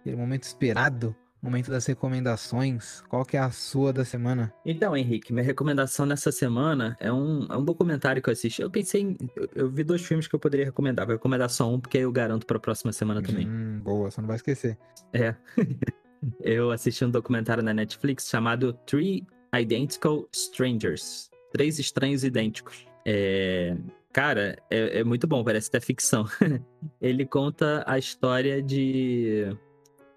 Aquele 0.00 0.16
momento 0.16 0.44
esperado, 0.44 1.14
momento 1.42 1.70
das 1.70 1.86
recomendações. 1.86 3.02
Qual 3.08 3.24
que 3.24 3.36
é 3.36 3.40
a 3.40 3.50
sua 3.50 3.92
da 3.92 4.04
semana? 4.04 4.52
Então, 4.64 4.96
Henrique, 4.96 5.32
minha 5.32 5.44
recomendação 5.44 6.06
nessa 6.06 6.30
semana 6.30 6.96
é 7.00 7.12
um, 7.12 7.46
é 7.50 7.56
um 7.56 7.64
documentário 7.64 8.22
que 8.22 8.28
eu 8.28 8.32
assisti. 8.32 8.62
Eu 8.62 8.70
pensei 8.70 9.02
em. 9.02 9.16
Eu, 9.34 9.48
eu 9.54 9.70
vi 9.70 9.84
dois 9.84 10.02
filmes 10.02 10.26
que 10.26 10.34
eu 10.34 10.38
poderia 10.40 10.66
recomendar. 10.66 11.06
Vou 11.06 11.14
recomendar 11.14 11.48
só 11.50 11.72
um, 11.72 11.80
porque 11.80 11.98
aí 11.98 12.04
eu 12.04 12.12
garanto 12.12 12.46
pra 12.46 12.58
próxima 12.58 12.92
semana 12.92 13.22
também. 13.22 13.48
Hum, 13.48 13.80
boa, 13.82 14.10
você 14.10 14.20
não 14.20 14.28
vai 14.28 14.36
esquecer. 14.36 14.78
É. 15.12 15.34
eu 16.42 16.70
assisti 16.70 17.04
um 17.04 17.10
documentário 17.10 17.62
na 17.62 17.72
Netflix 17.72 18.28
chamado 18.28 18.72
Three 18.86 19.26
Identical 19.54 20.28
Strangers. 20.32 21.30
Três 21.52 21.78
estranhos 21.78 22.22
idênticos. 22.22 22.86
É, 23.04 23.76
Cara, 24.12 24.58
é, 24.68 25.00
é 25.00 25.04
muito 25.04 25.26
bom, 25.26 25.44
parece 25.44 25.68
até 25.68 25.80
ficção. 25.80 26.26
Ele 27.00 27.24
conta 27.24 27.84
a 27.86 27.96
história 27.96 28.60
de 28.60 29.56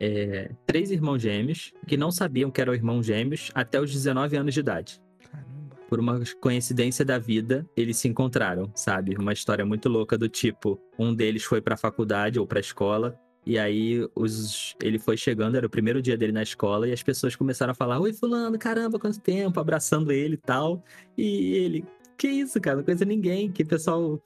é, 0.03 0.51
três 0.65 0.91
irmãos 0.91 1.21
gêmeos 1.21 1.71
que 1.87 1.95
não 1.95 2.11
sabiam 2.11 2.51
que 2.51 2.59
eram 2.59 2.73
irmãos 2.73 3.05
gêmeos 3.05 3.51
até 3.55 3.79
os 3.79 3.89
19 3.93 4.35
anos 4.35 4.53
de 4.53 4.59
idade. 4.59 5.01
Caramba. 5.31 5.75
Por 5.87 5.97
uma 5.97 6.19
coincidência 6.41 7.05
da 7.05 7.17
vida, 7.17 7.65
eles 7.75 7.95
se 7.95 8.09
encontraram, 8.09 8.69
sabe? 8.75 9.15
Uma 9.17 9.31
história 9.31 9.65
muito 9.65 9.87
louca 9.87 10.17
do 10.17 10.27
tipo, 10.27 10.77
um 10.99 11.15
deles 11.15 11.45
foi 11.45 11.61
pra 11.61 11.77
faculdade 11.77 12.37
ou 12.37 12.45
pra 12.45 12.59
escola, 12.59 13.17
e 13.45 13.57
aí 13.57 14.05
os... 14.13 14.75
ele 14.81 14.99
foi 14.99 15.15
chegando, 15.15 15.55
era 15.55 15.67
o 15.67 15.69
primeiro 15.69 16.01
dia 16.01 16.17
dele 16.17 16.33
na 16.33 16.43
escola, 16.43 16.85
e 16.85 16.91
as 16.91 17.01
pessoas 17.01 17.33
começaram 17.33 17.71
a 17.71 17.75
falar: 17.75 17.99
Oi, 17.99 18.11
Fulano, 18.11 18.59
caramba, 18.59 18.99
quanto 18.99 19.21
tempo, 19.21 19.57
abraçando 19.57 20.11
ele 20.11 20.33
e 20.35 20.37
tal. 20.37 20.83
E 21.17 21.55
ele, 21.55 21.85
que 22.17 22.27
isso, 22.27 22.59
cara, 22.59 22.77
não 22.77 22.83
conheço 22.83 23.05
ninguém, 23.05 23.49
que 23.49 23.63
pessoal. 23.63 24.21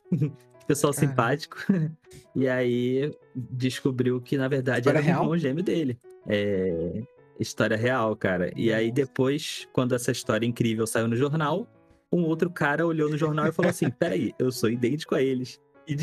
Pessoal 0.68 0.94
Caramba. 0.94 1.12
simpático. 1.12 1.58
e 2.36 2.48
aí 2.48 3.12
descobriu 3.36 4.22
que, 4.22 4.38
na 4.38 4.48
verdade, 4.48 4.82
História 4.82 5.00
era 5.00 5.08
o 5.08 5.22
irmão 5.22 5.38
gêmeo 5.38 5.64
dele. 5.64 5.98
É. 6.28 7.02
História 7.40 7.78
real, 7.78 8.16
cara. 8.16 8.52
E 8.56 8.74
aí 8.74 8.92
depois, 8.92 9.68
quando 9.72 9.94
essa 9.94 10.12
história 10.12 10.46
incrível 10.46 10.88
saiu 10.88 11.08
no 11.08 11.16
jornal, 11.16 11.68
um 12.12 12.24
outro 12.24 12.50
cara 12.50 12.86
olhou 12.86 13.10
no 13.10 13.18
jornal 13.18 13.48
e 13.48 13.52
falou 13.52 13.70
assim: 13.70 13.90
peraí, 13.90 14.34
eu 14.40 14.52
sou 14.52 14.70
idêntico 14.70 15.16
a 15.16 15.22
eles. 15.22 15.62
E 15.88 15.96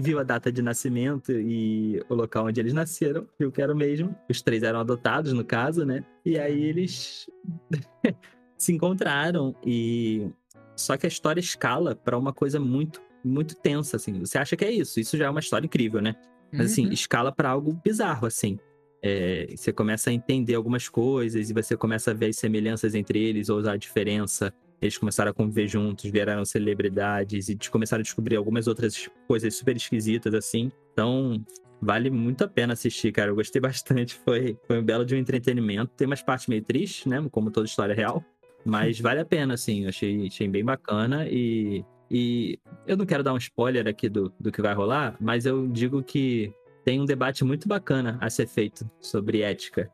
viu 0.00 0.18
a 0.18 0.22
data 0.22 0.50
de 0.50 0.62
nascimento 0.62 1.32
e 1.32 2.02
o 2.08 2.14
local 2.14 2.46
onde 2.46 2.58
eles 2.58 2.72
nasceram, 2.72 3.26
viu 3.38 3.52
que 3.52 3.60
era 3.60 3.72
o 3.72 3.76
mesmo. 3.76 4.16
Os 4.28 4.40
três 4.40 4.62
eram 4.62 4.80
adotados, 4.80 5.32
no 5.32 5.44
caso, 5.44 5.84
né? 5.84 6.04
E 6.24 6.38
aí 6.38 6.64
eles 6.64 7.28
se 8.56 8.72
encontraram 8.72 9.54
e. 9.64 10.30
Só 10.74 10.96
que 10.96 11.06
a 11.06 11.08
história 11.08 11.40
escala 11.40 11.94
pra 11.94 12.16
uma 12.16 12.32
coisa 12.32 12.58
muito, 12.58 13.02
muito 13.24 13.54
tensa, 13.56 13.96
assim. 13.96 14.18
Você 14.20 14.38
acha 14.38 14.56
que 14.56 14.64
é 14.64 14.70
isso? 14.70 14.98
Isso 15.00 15.16
já 15.16 15.26
é 15.26 15.30
uma 15.30 15.40
história 15.40 15.66
incrível, 15.66 16.00
né? 16.00 16.14
Mas 16.52 16.72
assim, 16.72 16.86
Uhum. 16.86 16.92
escala 16.92 17.32
pra 17.32 17.48
algo 17.50 17.72
bizarro, 17.84 18.26
assim. 18.26 18.58
É, 19.02 19.46
você 19.56 19.72
começa 19.72 20.10
a 20.10 20.12
entender 20.12 20.54
algumas 20.54 20.88
coisas 20.88 21.50
e 21.50 21.52
você 21.52 21.76
começa 21.76 22.10
a 22.12 22.14
ver 22.14 22.26
as 22.26 22.36
semelhanças 22.36 22.94
entre 22.94 23.18
eles 23.22 23.48
ou 23.48 23.66
a 23.68 23.76
diferença. 23.76 24.52
Eles 24.80 24.98
começaram 24.98 25.30
a 25.30 25.34
conviver 25.34 25.66
juntos, 25.66 26.10
viraram 26.10 26.44
celebridades 26.44 27.48
e 27.48 27.56
começaram 27.70 28.00
a 28.00 28.02
descobrir 28.04 28.36
algumas 28.36 28.66
outras 28.66 29.08
coisas 29.26 29.54
super 29.54 29.76
esquisitas, 29.76 30.34
assim. 30.34 30.70
Então, 30.92 31.42
vale 31.80 32.10
muito 32.10 32.44
a 32.44 32.48
pena 32.48 32.74
assistir, 32.74 33.12
cara. 33.12 33.30
Eu 33.30 33.34
gostei 33.34 33.60
bastante. 33.62 34.14
Foi, 34.24 34.56
foi 34.66 34.78
um 34.78 34.84
belo 34.84 35.04
de 35.04 35.14
um 35.14 35.18
entretenimento. 35.18 35.92
Tem 35.96 36.06
umas 36.06 36.22
partes 36.22 36.46
meio 36.48 36.62
tristes, 36.62 37.06
né? 37.06 37.24
Como 37.30 37.50
toda 37.50 37.66
história 37.66 37.94
real. 37.94 38.24
Mas 38.64 38.98
vale 39.00 39.20
a 39.20 39.24
pena, 39.24 39.54
assim. 39.54 39.84
Eu 39.84 39.88
achei, 39.88 40.26
achei 40.26 40.46
bem 40.48 40.64
bacana 40.64 41.26
e. 41.28 41.84
E 42.14 42.58
eu 42.86 42.94
não 42.94 43.06
quero 43.06 43.22
dar 43.22 43.32
um 43.32 43.38
spoiler 43.38 43.88
aqui 43.88 44.06
do, 44.06 44.30
do 44.38 44.52
que 44.52 44.60
vai 44.60 44.74
rolar, 44.74 45.16
mas 45.18 45.46
eu 45.46 45.66
digo 45.66 46.02
que 46.02 46.52
tem 46.84 47.00
um 47.00 47.06
debate 47.06 47.42
muito 47.42 47.66
bacana 47.66 48.18
a 48.20 48.28
ser 48.28 48.46
feito 48.46 48.88
sobre 49.00 49.40
ética. 49.40 49.90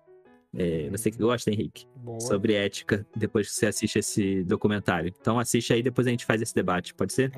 É, 0.53 0.91
você 0.91 1.13
que 1.13 1.19
gosta, 1.19 1.49
Henrique, 1.49 1.87
Boa. 1.95 2.19
sobre 2.19 2.55
ética, 2.55 3.07
depois 3.15 3.47
que 3.47 3.55
você 3.55 3.67
assiste 3.67 4.01
esse 4.01 4.43
documentário. 4.43 5.15
Então 5.21 5.39
assiste 5.39 5.73
aí, 5.73 5.81
depois 5.81 6.09
a 6.09 6.11
gente 6.11 6.27
faz 6.27 6.43
esse 6.43 6.53
debate, 6.53 6.93
pode 6.93 7.13
ser? 7.13 7.31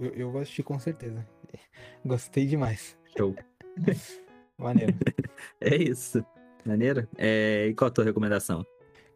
Eu, 0.00 0.10
eu 0.10 0.32
vou 0.32 0.40
assistir 0.40 0.64
com 0.64 0.80
certeza. 0.80 1.24
Gostei 2.04 2.44
demais. 2.44 2.98
Show. 3.16 3.36
Maneiro. 4.58 4.94
É 5.60 5.76
isso. 5.76 6.24
Maneiro? 6.64 7.08
É, 7.16 7.66
e 7.68 7.74
qual 7.74 7.88
a 7.88 7.90
tua 7.90 8.04
recomendação? 8.04 8.64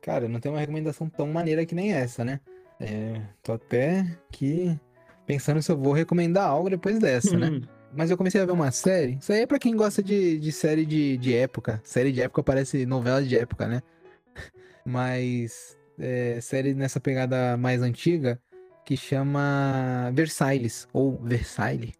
Cara, 0.01 0.29
não 0.29 0.39
tem 0.39 0.51
uma 0.51 0.61
recomendação 0.61 1.09
tão 1.09 1.27
maneira 1.27 1.67
que 1.67 1.75
nem 1.75 1.93
essa, 1.93 2.25
né? 2.25 2.41
É, 2.81 3.21
tô 3.43 3.53
até 3.53 4.01
aqui 4.29 4.79
pensando 5.27 5.63
se 5.63 5.71
eu 5.71 5.77
vou 5.77 5.93
recomendar 5.93 6.49
algo 6.49 6.71
depois 6.71 6.99
dessa, 6.99 7.37
né? 7.37 7.49
Hum, 7.51 7.63
Mas 7.95 8.11
eu 8.11 8.17
comecei 8.17 8.41
a 8.41 8.47
ver 8.47 8.53
uma 8.53 8.71
série. 8.71 9.19
Isso 9.21 9.33
aí 9.33 9.41
é 9.43 9.47
pra 9.47 9.59
quem 9.59 9.77
gosta 9.77 10.03
de, 10.03 10.39
de 10.39 10.53
série 10.53 10.85
de, 10.87 11.17
de 11.19 11.35
época. 11.35 11.81
Série 11.85 12.13
de 12.13 12.23
época 12.23 12.43
parece 12.43 12.87
novela 12.87 13.23
de 13.23 13.37
época, 13.37 13.67
né? 13.67 13.83
Mas 14.85 15.77
é, 15.99 16.41
série 16.41 16.75
nessa 16.75 17.01
pegada 17.01 17.57
mais 17.57 17.83
antiga 17.83 18.41
que 18.85 18.97
chama 18.97 20.11
Versailles. 20.15 20.89
Ou 20.93 21.19
Versailles. 21.23 21.93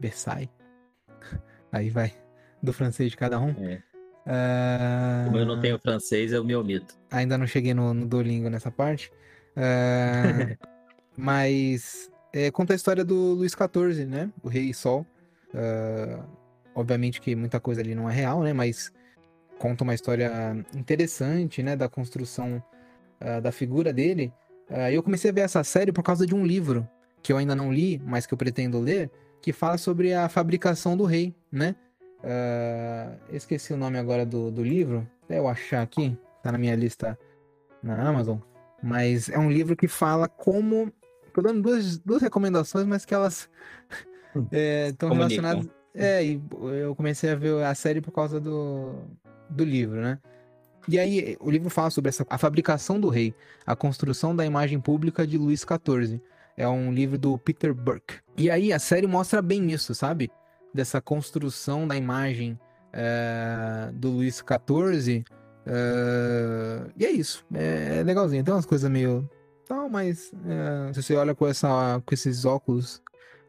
Versailles. 0.00 0.50
Aí 1.70 1.90
vai. 1.90 2.12
Do 2.62 2.72
francês 2.72 3.10
de 3.10 3.16
cada 3.16 3.38
um. 3.40 3.50
É. 3.50 3.82
Ah, 4.26 5.22
Como 5.26 5.38
eu 5.38 5.46
não 5.46 5.58
tenho 5.58 5.78
francês, 5.78 6.32
eu 6.32 6.44
me 6.44 6.54
omito. 6.54 6.94
Ainda 7.10 7.38
não 7.38 7.46
cheguei 7.46 7.72
no, 7.72 7.94
no 7.94 8.06
Duolingo 8.06 8.50
nessa 8.50 8.70
parte. 8.70 9.10
Ah, 9.56 10.56
mas 11.16 12.10
é, 12.32 12.50
conta 12.50 12.72
a 12.72 12.76
história 12.76 13.04
do 13.04 13.14
Luís 13.34 13.52
XIV, 13.52 14.04
né? 14.04 14.30
O 14.42 14.48
Rei 14.48 14.72
Sol. 14.74 15.06
Ah, 15.54 16.24
obviamente 16.74 17.20
que 17.20 17.34
muita 17.34 17.58
coisa 17.58 17.80
ali 17.80 17.94
não 17.94 18.08
é 18.08 18.12
real, 18.12 18.42
né? 18.42 18.52
Mas 18.52 18.92
conta 19.58 19.84
uma 19.84 19.94
história 19.94 20.30
interessante, 20.74 21.62
né? 21.62 21.76
Da 21.76 21.88
construção 21.88 22.62
ah, 23.20 23.40
da 23.40 23.52
figura 23.52 23.92
dele. 23.92 24.32
E 24.70 24.94
eu 24.94 25.02
comecei 25.02 25.30
a 25.30 25.34
ver 25.34 25.40
essa 25.40 25.64
série 25.64 25.92
por 25.92 26.02
causa 26.02 26.26
de 26.26 26.34
um 26.34 26.44
livro 26.44 26.86
que 27.22 27.32
eu 27.32 27.38
ainda 27.38 27.56
não 27.56 27.72
li, 27.72 27.98
mas 28.04 28.26
que 28.26 28.34
eu 28.34 28.38
pretendo 28.38 28.78
ler, 28.78 29.10
que 29.40 29.50
fala 29.50 29.78
sobre 29.78 30.12
a 30.12 30.28
fabricação 30.28 30.94
do 30.94 31.04
rei, 31.04 31.34
né? 31.50 31.74
Esqueci 33.32 33.72
o 33.72 33.78
nome 33.78 33.98
agora 33.98 34.26
do, 34.26 34.50
do 34.50 34.62
livro. 34.62 35.08
Até 35.24 35.38
eu 35.38 35.48
achar 35.48 35.80
aqui, 35.80 36.18
tá 36.42 36.52
na 36.52 36.58
minha 36.58 36.76
lista 36.76 37.18
na 37.82 38.08
Amazon. 38.08 38.38
Mas 38.82 39.28
é 39.28 39.38
um 39.38 39.50
livro 39.50 39.76
que 39.76 39.88
fala 39.88 40.28
como. 40.28 40.92
Tô 41.38 41.42
dando 41.42 41.62
duas, 41.62 41.98
duas 41.98 42.20
recomendações, 42.20 42.84
mas 42.84 43.04
que 43.04 43.14
elas 43.14 43.48
estão 44.50 45.08
Comunicam. 45.08 45.40
relacionadas. 45.44 45.68
É, 45.94 46.24
e 46.24 46.42
eu 46.80 46.96
comecei 46.96 47.30
a 47.30 47.36
ver 47.36 47.62
a 47.62 47.72
série 47.76 48.00
por 48.00 48.10
causa 48.10 48.40
do, 48.40 49.04
do 49.48 49.64
livro, 49.64 50.00
né? 50.00 50.18
E 50.88 50.98
aí, 50.98 51.36
o 51.38 51.48
livro 51.48 51.70
fala 51.70 51.90
sobre 51.90 52.08
essa, 52.08 52.26
a 52.28 52.38
fabricação 52.38 52.98
do 52.98 53.08
rei, 53.08 53.32
a 53.64 53.76
construção 53.76 54.34
da 54.34 54.44
imagem 54.44 54.80
pública 54.80 55.24
de 55.24 55.38
Luís 55.38 55.60
XIV. 55.64 56.20
É 56.56 56.66
um 56.66 56.92
livro 56.92 57.16
do 57.16 57.38
Peter 57.38 57.72
Burke. 57.72 58.16
E 58.36 58.50
aí, 58.50 58.72
a 58.72 58.80
série 58.80 59.06
mostra 59.06 59.40
bem 59.40 59.70
isso, 59.70 59.94
sabe? 59.94 60.32
Dessa 60.74 61.00
construção 61.00 61.86
da 61.86 61.94
imagem 61.94 62.58
eh, 62.92 63.90
do 63.92 64.10
Luís 64.10 64.42
XIV. 64.44 65.24
eh, 65.66 66.90
e 66.96 67.06
é 67.06 67.12
isso. 67.12 67.46
É, 67.54 67.98
é 68.00 68.02
legalzinho. 68.02 68.42
Tem 68.42 68.52
umas 68.52 68.66
coisas 68.66 68.90
meio. 68.90 69.30
Tal, 69.68 69.88
mas 69.90 70.32
eh, 70.46 70.92
se 70.94 71.02
você 71.02 71.14
olha 71.14 71.34
com, 71.34 71.46
essa, 71.46 72.02
com 72.04 72.14
esses 72.14 72.46
óculos, 72.46 73.02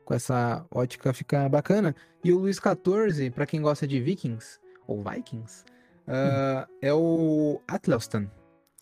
com 0.04 0.14
essa 0.14 0.66
ótica, 0.70 1.14
fica 1.14 1.48
bacana. 1.48 1.96
E 2.22 2.34
o 2.34 2.40
Luís 2.40 2.58
XIV, 2.58 3.32
pra 3.32 3.46
quem 3.46 3.62
gosta 3.62 3.88
de 3.88 4.02
Vikings, 4.02 4.60
ou 4.86 5.02
Vikings, 5.02 5.64
uh, 6.08 6.68
é 6.82 6.94
o 6.94 7.62
Atlelstan, 7.66 8.30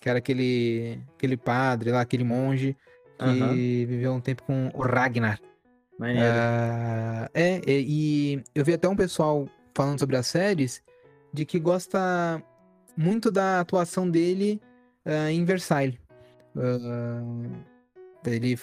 que 0.01 0.09
era 0.09 0.17
aquele, 0.17 0.99
aquele 1.15 1.37
padre 1.37 1.91
lá, 1.91 2.01
aquele 2.01 2.23
monge 2.23 2.75
que 3.19 3.85
viveu 3.85 4.13
um 4.13 4.21
tempo 4.21 4.43
com 4.43 4.71
o 4.73 4.81
Ragnar. 4.81 5.39
Ah, 5.99 7.29
é, 7.33 7.61
é, 7.65 7.79
e 7.81 8.43
eu 8.53 8.63
vi 8.63 8.73
até 8.73 8.87
um 8.87 8.95
pessoal 8.95 9.47
falando 9.75 9.99
sobre 9.99 10.15
as 10.15 10.27
séries 10.27 10.83
de 11.33 11.43
que 11.45 11.59
gosta 11.59 12.41
muito 12.95 13.31
da 13.31 13.59
atuação 13.59 14.09
dele 14.09 14.61
ah, 15.05 15.31
em 15.31 15.43
Versailles. 15.43 16.06
Ah, 16.57 17.23
ele 18.25 18.57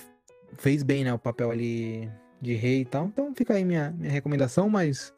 fez 0.59 0.83
bem, 0.83 1.05
né, 1.05 1.13
o 1.13 1.19
papel 1.19 1.51
ali 1.51 2.11
de 2.41 2.55
rei 2.55 2.81
e 2.81 2.85
tal. 2.85 3.07
Então 3.07 3.35
fica 3.35 3.55
aí 3.55 3.65
minha, 3.65 3.91
minha 3.97 4.13
recomendação, 4.13 4.69
mas 4.69 5.13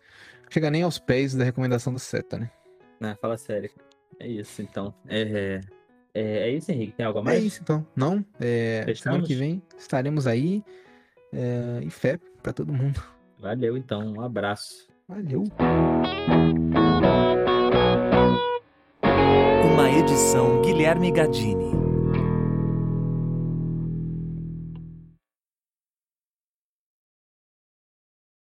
não 0.45 0.51
chega 0.51 0.71
nem 0.71 0.83
aos 0.83 0.99
pés 0.99 1.35
da 1.35 1.45
recomendação 1.45 1.93
do 1.93 1.99
Seta, 1.99 2.39
né? 2.39 2.51
Ah, 3.01 3.17
fala 3.21 3.37
sério. 3.37 3.71
É 4.19 4.27
isso, 4.27 4.63
então. 4.63 4.95
É, 5.09 5.61
é, 6.15 6.23
é 6.49 6.51
isso, 6.51 6.71
Henrique. 6.73 6.93
Tem 6.93 7.05
algo 7.05 7.19
a 7.19 7.23
É 7.23 7.25
mais? 7.25 7.45
isso 7.45 7.61
então. 7.63 7.87
Não? 7.95 8.25
É, 8.41 8.87
semana 8.97 9.23
que 9.25 9.35
vem 9.35 9.63
estaremos 9.79 10.27
aí. 10.27 10.63
é, 11.33 11.81
e 11.83 11.91
fé 11.91 12.19
pra 12.43 12.53
todo 12.53 12.73
mundo. 12.73 13.03
Valeu, 13.39 13.77
então. 13.77 14.15
Um 14.15 14.21
abraço. 14.23 14.89
Valeu! 15.09 15.45
Uma 19.73 19.91
edição 19.91 20.63
Guilherme 20.63 21.11
Gadini. 21.13 21.86